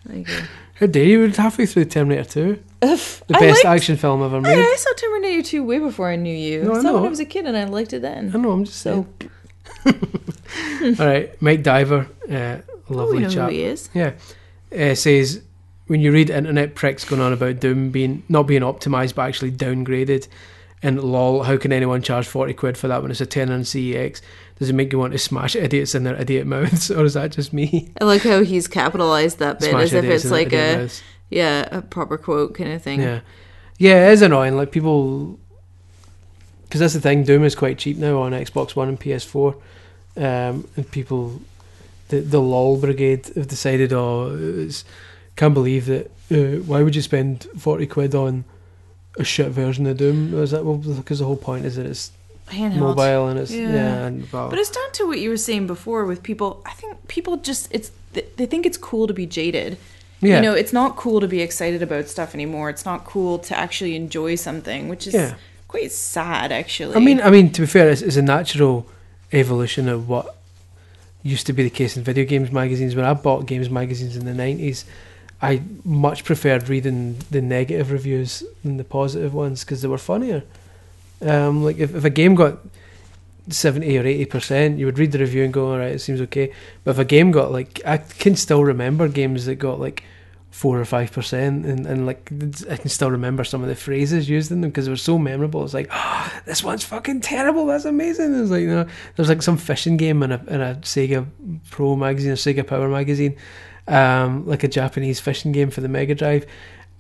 [0.10, 0.42] Like, uh,
[0.80, 1.20] How dare you?
[1.20, 4.56] We're halfway through Terminator 2, the I best liked- action film ever made.
[4.56, 6.64] Hey, I saw Terminator 2 way before I knew you.
[6.64, 7.08] No, I I saw it when know.
[7.08, 8.32] I was a kid and I liked it then.
[8.34, 9.32] I know, I'm just So, saying.
[11.00, 12.58] All right, Mike Diver, uh,
[12.90, 13.50] oh, lovely know chap.
[13.50, 13.90] who he is.
[13.94, 14.14] Yeah,
[14.78, 15.42] uh, says
[15.88, 19.52] when you read internet pricks going on about Doom being not being optimized but actually
[19.52, 20.28] downgraded,
[20.84, 23.62] and lol, how can anyone charge forty quid for that when it's a ten on
[23.62, 24.22] CEX?
[24.60, 27.32] Does it make you want to smash idiots in their idiot mouths, or is that
[27.32, 27.92] just me?
[28.00, 31.04] I like how he's capitalized that bit Smash as if it's like a mouths.
[31.30, 33.02] yeah a proper quote kind of thing.
[33.02, 33.22] Yeah,
[33.78, 34.56] yeah, it is annoying.
[34.56, 35.40] Like people,
[36.64, 37.24] because that's the thing.
[37.24, 39.56] Doom is quite cheap now on Xbox One and PS4,
[40.18, 41.42] um, and people,
[42.10, 44.86] the the lol brigade have decided, oh, it's,
[45.36, 46.12] can't believe that.
[46.30, 48.44] Uh, why would you spend forty quid on
[49.18, 50.34] a shit version of Doom?
[50.41, 50.76] Is that well?
[50.78, 52.11] Because the whole point is that it's
[52.49, 52.78] Handheld.
[52.80, 53.74] mobile and it's Yeah.
[53.74, 56.61] yeah, and well, But it's down to what you were saying before with people.
[56.65, 59.78] I think people just it's they think it's cool to be jaded.
[60.22, 62.70] yeah, You know, it's not cool to be excited about stuff anymore.
[62.70, 65.34] It's not cool to actually enjoy something, which is Yeah.
[65.68, 66.95] quite sad actually.
[66.95, 68.88] I mean, I mean, to be fair, it's, it's a natural
[69.34, 70.36] evolution of what
[71.24, 72.95] used to be the case in video games magazines.
[72.95, 74.86] When I bought games magazines in the nineties,
[75.42, 80.44] I much preferred reading the negative reviews than the positive ones because they were funnier.
[81.22, 82.60] Um, like if, if a game got
[83.50, 86.22] seventy or eighty percent, you would read the review and go, "All right, it seems
[86.22, 86.52] okay."
[86.84, 90.04] But if a game got like, I can still remember games that got like
[90.50, 92.32] four or five percent, and and like
[92.70, 95.20] I can still remember some of the phrases used in them because they were so
[95.20, 95.64] memorable.
[95.64, 97.68] It's like, oh, this one's fucking terrible.
[97.68, 98.40] That's amazing.
[98.40, 101.28] It's like you know, there's like some fishing game in a in a Sega
[101.70, 103.36] Pro magazine, or Sega Power magazine,
[103.88, 106.46] um, like a Japanese fishing game for the Mega Drive,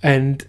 [0.01, 0.45] and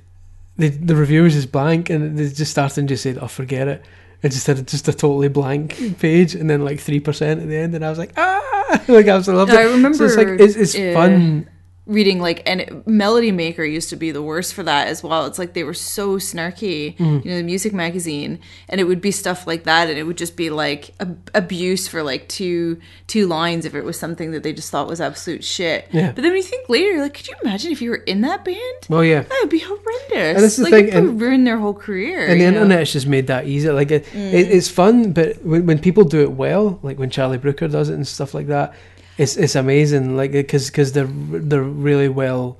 [0.57, 3.85] the the reviews is blank, and they just started and just said, "Oh, forget it."
[4.23, 7.57] It just had just a totally blank page, and then like three percent at the
[7.57, 9.75] end, and I was like, ah, like I absolutely loved I it.
[9.77, 11.49] remember So it's like it's, it's uh, fun.
[11.89, 15.27] Reading like and Melody Maker used to be the worst for that as well.
[15.27, 17.25] It's like they were so snarky, Mm.
[17.25, 20.19] you know, the music magazine, and it would be stuff like that, and it would
[20.19, 24.43] just be like ab- abuse for like two two lines if it was something that
[24.43, 25.89] they just thought was absolute shit.
[25.91, 26.13] Yeah.
[26.13, 28.45] But then when you think later, like, could you imagine if you were in that
[28.45, 28.59] band?
[28.89, 30.37] Well, yeah, That would be horrendous.
[30.37, 32.27] And this is the like, thing, it would and- ruin their whole career.
[32.27, 32.59] and the know?
[32.63, 34.33] internet's just made that easy Like it, Mm.
[34.35, 37.89] it, it's fun, but when, when people do it well, like when Charlie Brooker does
[37.89, 38.75] it and stuff like that,
[39.19, 40.17] it's it's amazing.
[40.17, 42.59] Like because because they're they're really well.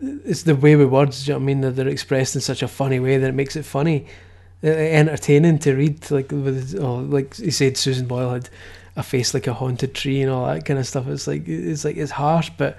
[0.00, 1.24] It's the way with words.
[1.24, 1.60] do You know what I mean?
[1.60, 4.06] That they're expressed in such a funny way that it makes it funny,
[4.62, 6.10] uh, entertaining to read.
[6.10, 8.48] Like with oh, like he said, Susan Boyle had
[8.96, 11.06] a face like a haunted tree and all that kind of stuff.
[11.08, 12.76] It's like it's like it's harsh, but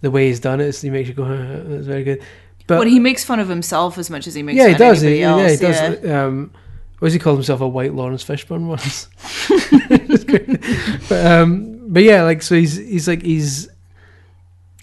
[0.00, 1.24] the way he's done it, he makes you go,
[1.68, 2.22] "That's very good."
[2.66, 4.78] But When he makes fun of himself as much as he makes yeah, fun he
[4.78, 5.02] does.
[5.04, 5.60] of He, anybody yeah, else.
[5.60, 6.04] he does.
[6.04, 6.24] yeah.
[6.24, 6.50] Um,
[6.98, 7.60] what does he call himself?
[7.60, 9.08] A white Laurence Fishburne once.
[11.08, 13.70] But um, but yeah, like so he's he's like he's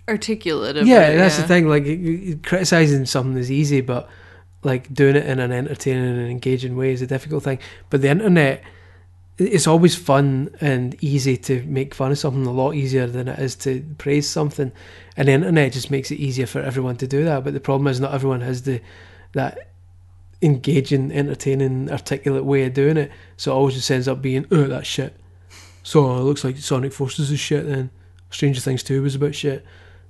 [0.10, 0.78] Articulate.
[0.78, 1.42] Of yeah, that's yeah.
[1.44, 1.68] the thing.
[1.68, 4.10] Like criticizing something is easy, but
[4.64, 7.60] like doing it in an entertaining and engaging way is a difficult thing.
[7.92, 8.64] But the internet,
[9.38, 12.48] it's always fun and easy to make fun of something.
[12.48, 14.72] A lot easier than it is to praise something.
[15.16, 17.44] And the internet just makes it easier for everyone to do that.
[17.44, 18.82] But the problem is, not everyone has the
[19.34, 19.68] that
[20.42, 23.12] engaging, entertaining, articulate way of doing it.
[23.38, 25.16] So it always just ends up being, oh, that shit.
[25.84, 27.66] So it looks like Sonic Forces is shit.
[27.68, 27.90] Then
[28.30, 29.66] Stranger Things Two was about shit.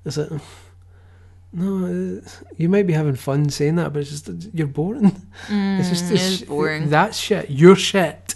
[0.06, 0.30] It's like,
[1.54, 2.22] no,
[2.58, 5.06] you might be having fun saying that, but it's just you're boring.
[5.50, 6.90] it's just Mm, it it's boring.
[6.90, 7.50] That's shit.
[7.50, 8.36] You're shit.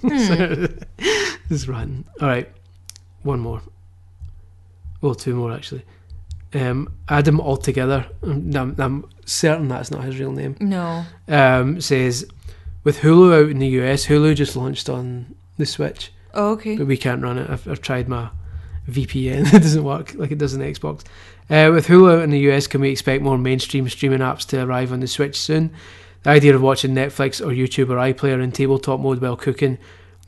[0.00, 0.18] Hmm.
[0.18, 2.04] So, this is rotten.
[2.20, 2.50] All right,
[3.22, 3.62] one more.
[5.00, 5.84] Well, two more actually.
[6.54, 8.06] Um, Adam altogether.
[8.22, 10.56] I'm, I'm, I'm certain that's not his real name.
[10.60, 11.04] No.
[11.28, 12.26] Um, says
[12.84, 16.76] with Hulu out in the US, Hulu just launched on the Switch Oh, okay.
[16.76, 17.50] but we can't run it.
[17.50, 18.30] I've, I've tried my
[18.88, 21.04] VPN; it doesn't work like it does on Xbox.
[21.50, 24.92] Uh, with Hulu in the US, can we expect more mainstream streaming apps to arrive
[24.92, 25.72] on the Switch soon?
[26.22, 29.78] The idea of watching Netflix or YouTube or iPlayer in tabletop mode while cooking,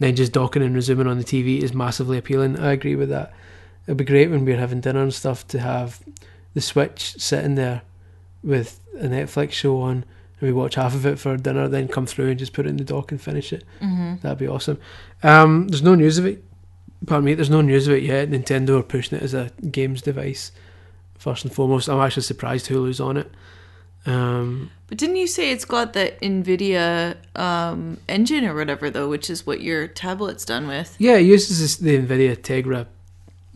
[0.01, 2.59] then just docking and resuming on the TV is massively appealing.
[2.59, 3.33] I agree with that.
[3.87, 6.01] It'd be great when we're having dinner and stuff to have
[6.55, 7.83] the Switch sitting there
[8.43, 10.05] with a Netflix show on,
[10.41, 12.77] we watch half of it for dinner, then come through and just put it in
[12.77, 13.65] the dock and finish it.
[13.81, 14.17] Mm-hmm.
[14.23, 14.79] That'd be awesome.
[15.23, 16.45] Um, there's no news of it.
[17.07, 17.35] Pardon me.
[17.35, 18.31] There's no news of it yet.
[18.31, 20.53] Nintendo are pushing it as a games device
[21.19, 21.89] first and foremost.
[21.89, 23.31] I'm actually surprised Hulu's on it.
[24.07, 29.31] Um, But didn't you say it's got the NVIDIA um, engine or whatever, though, which
[29.31, 30.95] is what your tablet's done with?
[30.99, 32.87] yeah, it uses this, the NVIDIA Tegra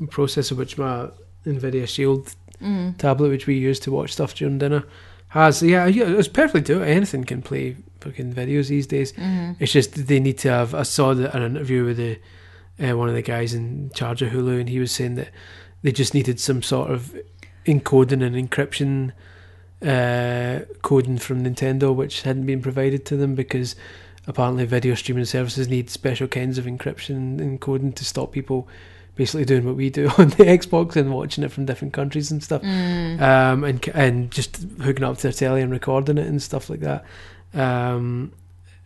[0.07, 1.09] processor, which my
[1.45, 2.97] NVIDIA Shield Mm.
[2.99, 4.83] tablet, which we use to watch stuff during dinner,
[5.29, 5.63] has.
[5.63, 6.83] Yeah, yeah, it's perfectly do.
[6.83, 9.13] Anything can play fucking videos these days.
[9.13, 9.53] Mm-hmm.
[9.61, 10.75] It's just they need to have.
[10.75, 12.19] I saw the, an interview with the
[12.81, 15.31] uh, one of the guys in charge of Hulu, and he was saying that
[15.83, 17.17] they just needed some sort of
[17.67, 19.13] encoding and encryption
[19.83, 23.77] uh, coding from Nintendo, which hadn't been provided to them because
[24.27, 28.69] apparently video streaming services need special kinds of encryption and coding to stop people
[29.19, 32.43] basically doing what we do on the Xbox and watching it from different countries and
[32.43, 33.21] stuff Mm.
[33.21, 36.81] um, and and just hooking up to their telly and recording it and stuff like
[36.81, 37.05] that.
[37.53, 38.33] Um,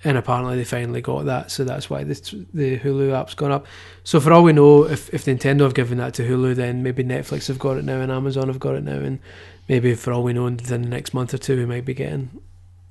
[0.05, 3.67] and apparently they finally got that, so that's why this, the Hulu app's gone up.
[4.03, 7.05] So for all we know, if if Nintendo have given that to Hulu, then maybe
[7.05, 9.21] Netflix have got it now and Amazon have got it now, and
[9.69, 12.31] maybe for all we know, within the next month or two, we might be getting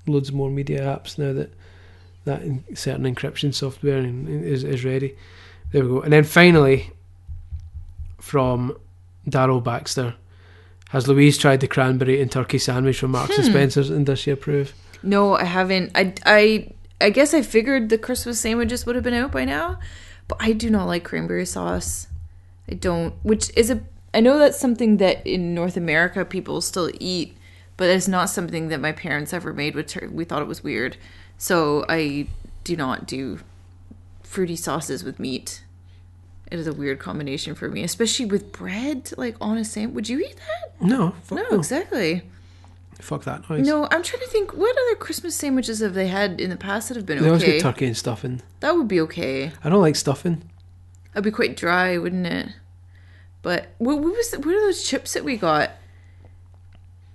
[0.07, 1.51] loads more media apps now that
[2.23, 2.41] that
[2.77, 5.17] certain encryption software is is ready.
[5.73, 6.01] There we go.
[6.01, 6.91] And then finally,
[8.21, 8.77] from
[9.27, 10.15] Daryl Baxter.
[10.89, 13.51] Has Louise tried the cranberry and turkey sandwich from Marks and Hmm.
[13.53, 14.73] Spencer's and does she approve?
[15.03, 15.91] No, I haven't.
[15.95, 16.67] I, I,
[16.99, 19.79] I guess I figured the Christmas sandwiches would have been out by now,
[20.27, 22.07] but I do not like cranberry sauce.
[22.69, 23.81] I don't, which is a.
[24.13, 27.35] I know that's something that in North America people still eat,
[27.77, 29.73] but it's not something that my parents ever made.
[29.75, 30.97] which we thought it was weird,
[31.37, 32.27] so I
[32.65, 33.39] do not do
[34.23, 35.63] fruity sauces with meat.
[36.51, 39.95] It is a weird combination for me, especially with bread, like on a sandwich.
[39.95, 40.85] Would you eat that?
[40.85, 41.57] No, fuck No, no.
[41.57, 42.23] exactly.
[42.99, 43.65] Fuck that noise.
[43.65, 44.53] No, I'm trying to think.
[44.53, 47.43] What other Christmas sandwiches have they had in the past that have been They always
[47.43, 48.41] get turkey and stuffing.
[48.59, 49.51] that would be okay.
[49.63, 50.43] I don't like stuffing.
[51.13, 52.49] That'd be quite dry, wouldn't it?
[53.41, 55.71] But what, what was what are those chips that we got?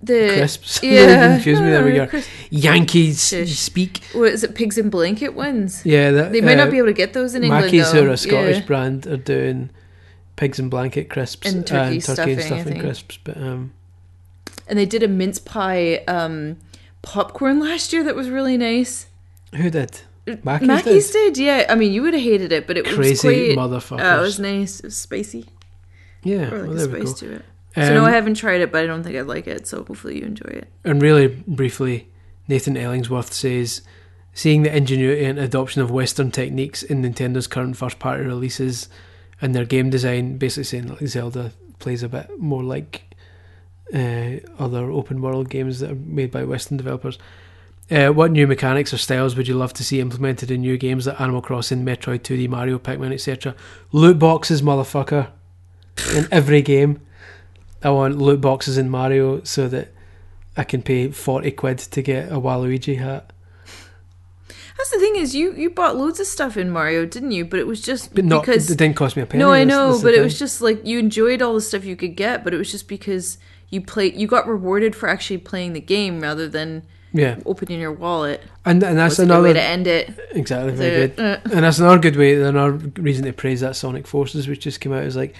[0.01, 0.79] The Crisps.
[0.83, 1.69] Yeah, confuse me.
[1.69, 2.21] There we go.
[2.51, 3.57] Yankees Shish.
[3.57, 4.01] speak.
[4.13, 4.53] What is it?
[4.55, 5.83] Pigs in blanket ones.
[5.85, 8.03] Yeah, that, They might uh, not be able to get those in England Mackie's, though.
[8.03, 8.65] who are a Scottish Yeah.
[8.65, 9.71] brand, are doing
[10.35, 13.17] pigs in blanket crisps And turkey and stuffing, I stuffing crisps.
[13.23, 13.73] But um,
[14.67, 16.57] And they did a mince pie um,
[17.01, 19.07] popcorn last year that was really nice.
[19.55, 20.01] who did?
[20.43, 21.33] Mackie's, Mackie's did.
[21.33, 21.65] did, yeah.
[21.69, 23.57] I mean, you would have hated it, but it was Crazy quite.
[23.57, 24.13] motherfuckers.
[24.15, 24.79] Uh, it was nice.
[24.81, 25.45] It was spicy.
[26.21, 27.45] Yeah, Or like well, a spice to it.
[27.77, 29.67] So no, Um, I haven't tried it, but I don't think I'd like it.
[29.67, 30.67] So hopefully you enjoy it.
[30.83, 32.07] And really briefly,
[32.47, 33.81] Nathan Ellingsworth says,
[34.33, 38.89] seeing the ingenuity and adoption of Western techniques in Nintendo's current first party releases
[39.41, 43.15] and their game design, basically saying like Zelda plays a bit more like
[43.93, 47.17] uh, other open world games that are made by Western developers.
[47.89, 51.07] Uh, what new mechanics or styles would you love to see implemented in new games
[51.07, 53.55] like Animal Crossing, Metroid 2D, Mario, Pikmin, etc.?
[53.93, 55.29] Loot boxes, motherfucker,
[56.15, 56.99] in every game.
[57.83, 59.89] I want loot boxes in Mario so that
[60.55, 63.31] I can pay 40 quid to get a Waluigi hat.
[64.77, 67.45] That's the thing is, you you bought loads of stuff in Mario, didn't you?
[67.45, 69.43] But it was just But not, because it didn't cost me a penny.
[69.43, 71.83] no, I know, that's the but it was just like you enjoyed all the stuff
[71.83, 75.39] you could get, but it was just because you play you got rewarded for actually
[75.39, 78.43] playing the game rather than yeah, opening your wallet.
[78.65, 80.13] and and that's another way to end it.
[80.31, 81.19] exactly very good.
[81.19, 84.79] uh, And that's another good way, another reason to praise that Sonic Forces, which just
[84.79, 85.35] came out, is like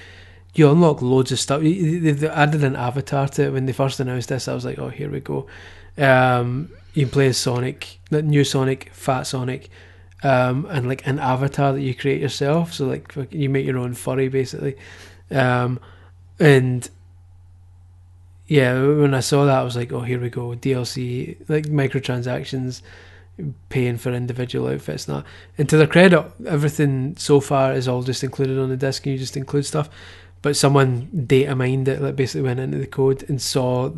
[0.58, 1.62] you unlock loads of stuff.
[1.62, 4.48] They added an avatar to it when they first announced this.
[4.48, 5.48] I was like, oh, here we go.
[5.98, 9.70] Um, you can play as Sonic, the new Sonic, Fat Sonic,
[10.24, 12.74] um, and like an avatar that you create yourself.
[12.74, 14.76] So like you make your own furry basically,
[15.30, 15.80] um,
[16.40, 16.90] and
[18.48, 22.82] yeah, when I saw that, I was like, oh, here we go, DLC, like microtransactions,
[23.70, 25.26] paying for individual outfits and that.
[25.58, 29.14] And to their credit, everything so far is all just included on the disc, and
[29.14, 29.90] you just include stuff.
[30.48, 33.92] But someone data mined it, like basically went into the code and saw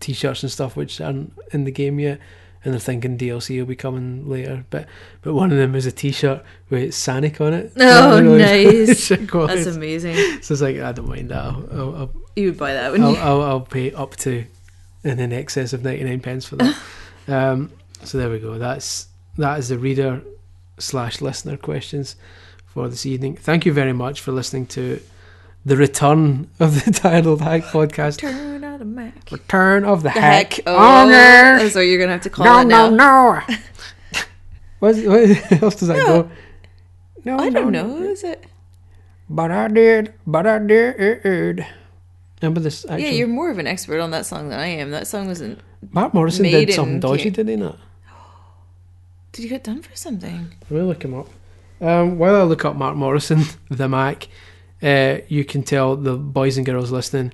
[0.00, 2.20] t-shirts and stuff which aren't in the game yet,
[2.62, 4.66] and they're thinking DLC will be coming later.
[4.68, 4.86] But
[5.22, 7.72] but one of them is a t-shirt with Sonic on it.
[7.78, 9.08] Oh, nice.
[9.32, 10.14] That's amazing.
[10.42, 11.42] so it's like I don't mind that.
[11.42, 13.20] I'll, I'll, I'll You would buy that, wouldn't I'll, you?
[13.20, 14.44] I'll, I'll pay up to
[15.04, 16.78] and in excess of 99 pence for that.
[17.28, 17.72] um,
[18.04, 18.58] so there we go.
[18.58, 19.06] That's
[19.38, 20.20] that is the reader
[20.78, 22.16] slash listener questions
[22.66, 23.36] for this evening.
[23.36, 25.00] Thank you very much for listening to
[25.64, 28.22] the return of the Tired Old Hack podcast.
[28.22, 29.30] Return of the Mack.
[29.30, 30.60] Return of the, The hack.
[30.66, 32.88] Oh, that's what you're gonna have to call it now.
[32.88, 32.96] no.
[32.96, 33.40] no,
[34.80, 36.30] what, what else does that go?
[37.24, 37.86] No, I don't know.
[37.86, 38.02] no.
[38.02, 38.44] Is it?
[39.30, 40.12] But I did.
[40.26, 41.64] But I did.
[42.42, 42.84] Remember this?
[42.84, 44.90] Actual, Yeah, you're more of an expert on that song than I am.
[44.90, 45.60] That song wasn't.
[45.92, 47.78] Mark Morrison did something dodgy, did he not?
[49.30, 50.52] Did you get done for something?
[50.68, 51.28] We'll look him up.
[51.80, 54.28] Um, while I look up Mark Morrison, the Mack,
[54.82, 57.32] uh, you can tell the boys and girls listening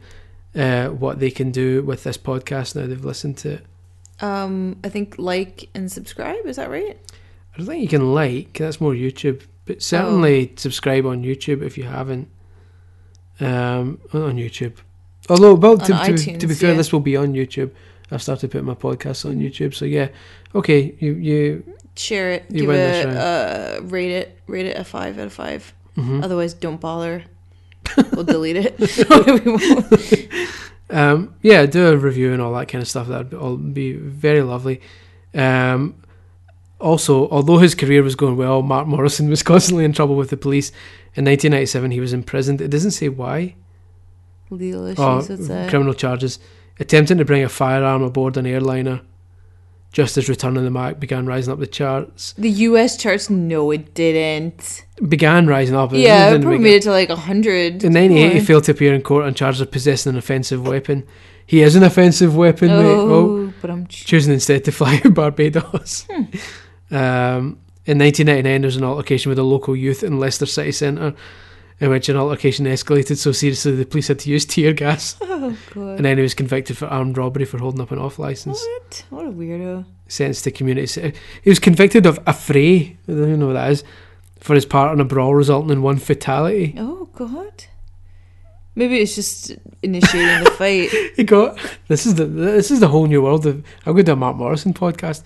[0.55, 3.67] uh, what they can do with this podcast now they've listened to it.
[4.21, 6.47] Um, I think like and subscribe.
[6.47, 6.99] Is that right?
[7.55, 11.79] I don't think you can like, that's more YouTube, but certainly subscribe on YouTube if
[11.79, 12.29] you haven't.
[13.41, 14.75] Um, on YouTube.
[15.29, 16.77] Although, well, to, On to, to be fair, yeah.
[16.77, 17.71] this will be on YouTube.
[18.11, 20.09] I've started putting my podcasts on YouTube, so yeah.
[20.55, 22.45] Okay, you you Share it.
[22.49, 23.07] You give it.
[23.07, 24.39] Uh, rate it.
[24.47, 26.23] Rate it a five out of 5 mhm.
[26.23, 27.25] Otherwise, don't bother.
[28.13, 28.79] We'll delete it.
[29.09, 30.51] No, we won't.
[30.91, 33.09] um, yeah, do a review and all that kind of stuff.
[33.09, 34.81] That'd all be very lovely.
[35.35, 35.95] Um,
[36.81, 40.37] also, although his career was going well, Mark Morrison was constantly in trouble with the
[40.37, 40.71] police.
[41.15, 42.61] In 1997, he was imprisoned.
[42.61, 43.57] It doesn't say why.
[44.51, 45.51] Legal issues.
[45.51, 46.39] Oh, criminal charges.
[46.81, 49.01] Attempting to bring a firearm aboard an airliner
[49.93, 52.35] just as Return of the Mack began rising up the charts.
[52.39, 52.97] The U.S.
[52.97, 53.31] charts.
[53.31, 54.85] No, it didn't.
[55.09, 55.93] Began rising up.
[55.93, 57.83] Yeah, it probably made it to like hundred.
[57.85, 61.07] In 98, he failed to appear in court on charges of possessing an offensive weapon.
[61.47, 62.75] He is an offensive weapon, mate.
[62.85, 63.11] Oh,
[63.49, 63.87] Oh, but I'm.
[63.87, 66.07] choosing instead to fly to Barbados.
[66.11, 66.25] Hmm.
[66.95, 71.15] Um, in 1999, there was an altercation with a local youth in Leicester City Centre,
[71.81, 75.17] in which an altercation escalated so seriously the police had to use tear gas.
[75.41, 75.97] Oh god.
[75.97, 78.61] And then he was convicted for armed robbery for holding up an off license.
[78.61, 79.05] What?
[79.11, 79.85] What a weirdo.
[80.09, 81.15] Sentenced to community.
[81.45, 82.97] He was convicted of affray.
[83.07, 83.85] I don't even know what that is.
[84.41, 86.75] For his part in a brawl resulting in one fatality.
[86.77, 87.65] Oh god.
[88.75, 89.53] Maybe it's just
[89.83, 90.91] initiating the fight.
[91.17, 91.57] he got
[91.87, 93.57] this is the this is the whole new world of
[93.87, 95.23] I'm going to do a Mark Morrison podcast.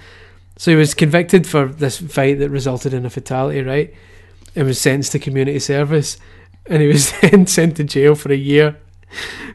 [0.58, 3.94] So he was convicted for this fight that resulted in a fatality, right?
[4.54, 6.18] And was sentenced to community service,
[6.66, 8.76] and he was then sent to jail for a year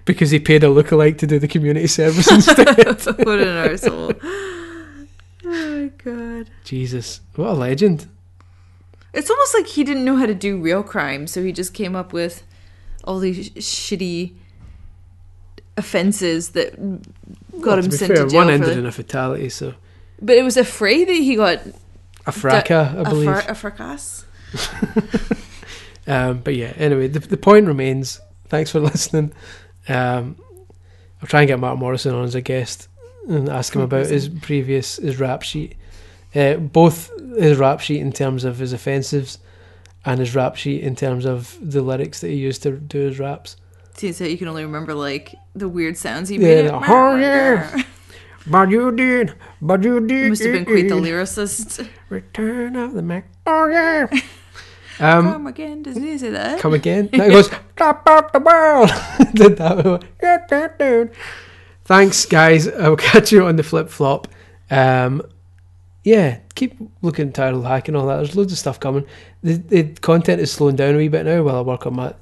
[0.05, 2.67] because he paid a lookalike to do the community service instead.
[2.77, 4.19] what an arsehole.
[5.45, 6.49] Oh my god.
[6.63, 8.07] Jesus, what a legend!
[9.13, 11.95] It's almost like he didn't know how to do real crime, so he just came
[11.95, 12.43] up with
[13.03, 13.49] all these sh-
[13.95, 14.33] shitty
[15.77, 16.75] offenses that
[17.61, 18.39] got Well, him sent fair, to jail.
[18.41, 19.73] one ended the- in a fatality, so
[20.21, 21.61] But it was afraid that he got
[22.25, 23.25] a fracas, I a, believe.
[23.25, 24.25] far- a fracas.
[26.07, 28.21] Um, but yeah, anyway, the, the point remains.
[28.47, 29.33] Thanks for listening.
[29.89, 30.37] Um,
[31.21, 32.87] I'll try and get Mark Morrison on as a guest
[33.27, 35.75] and ask him about his previous his rap sheet,
[36.35, 39.39] uh, both his rap sheet in terms of his offensives,
[40.05, 43.19] and his rap sheet in terms of the lyrics that he used to do his
[43.19, 43.57] raps.
[43.95, 46.67] Seems that you can only remember like the weird sounds he made.
[46.67, 47.83] the, "Oh, yeah."
[48.49, 50.29] But you did, but you did.
[50.29, 51.85] Must have been quite the lyricist.
[52.07, 53.25] Return of the Mack.
[53.45, 54.07] Oh yeah.
[54.99, 55.83] Um, Come again?
[55.83, 56.59] Does he say that?
[56.59, 57.09] Come again?
[57.13, 58.89] That goes, top out the world.
[59.33, 60.01] Did that one.
[60.21, 61.11] Yeah, yeah, dude.
[61.85, 62.67] Thanks, guys.
[62.67, 64.27] I'll catch you on the flip flop.
[64.69, 65.21] Um,
[66.03, 68.17] yeah, keep looking at Tired Old Hack and all that.
[68.17, 69.05] There's loads of stuff coming.
[69.43, 72.13] The, the content is slowing down a wee bit now while I work on my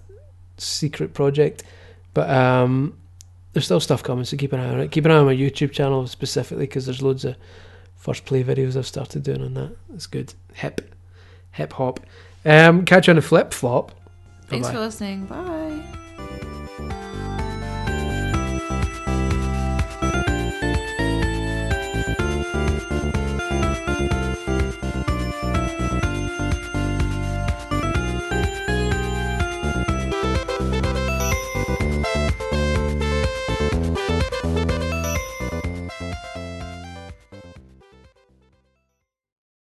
[0.58, 1.64] secret project.
[2.14, 2.98] But um,
[3.54, 4.92] there's still stuff coming, so keep an eye on it.
[4.92, 7.36] Keep an eye on my YouTube channel specifically because there's loads of
[7.96, 9.76] first play videos I've started doing on that.
[9.94, 10.34] It's good.
[10.54, 10.94] Hip,
[11.52, 12.00] hip hop.
[12.46, 13.92] Um, catch you on the flip flop.
[14.48, 14.74] Thanks Bye-bye.
[14.78, 15.26] for listening.
[15.26, 16.05] Bye.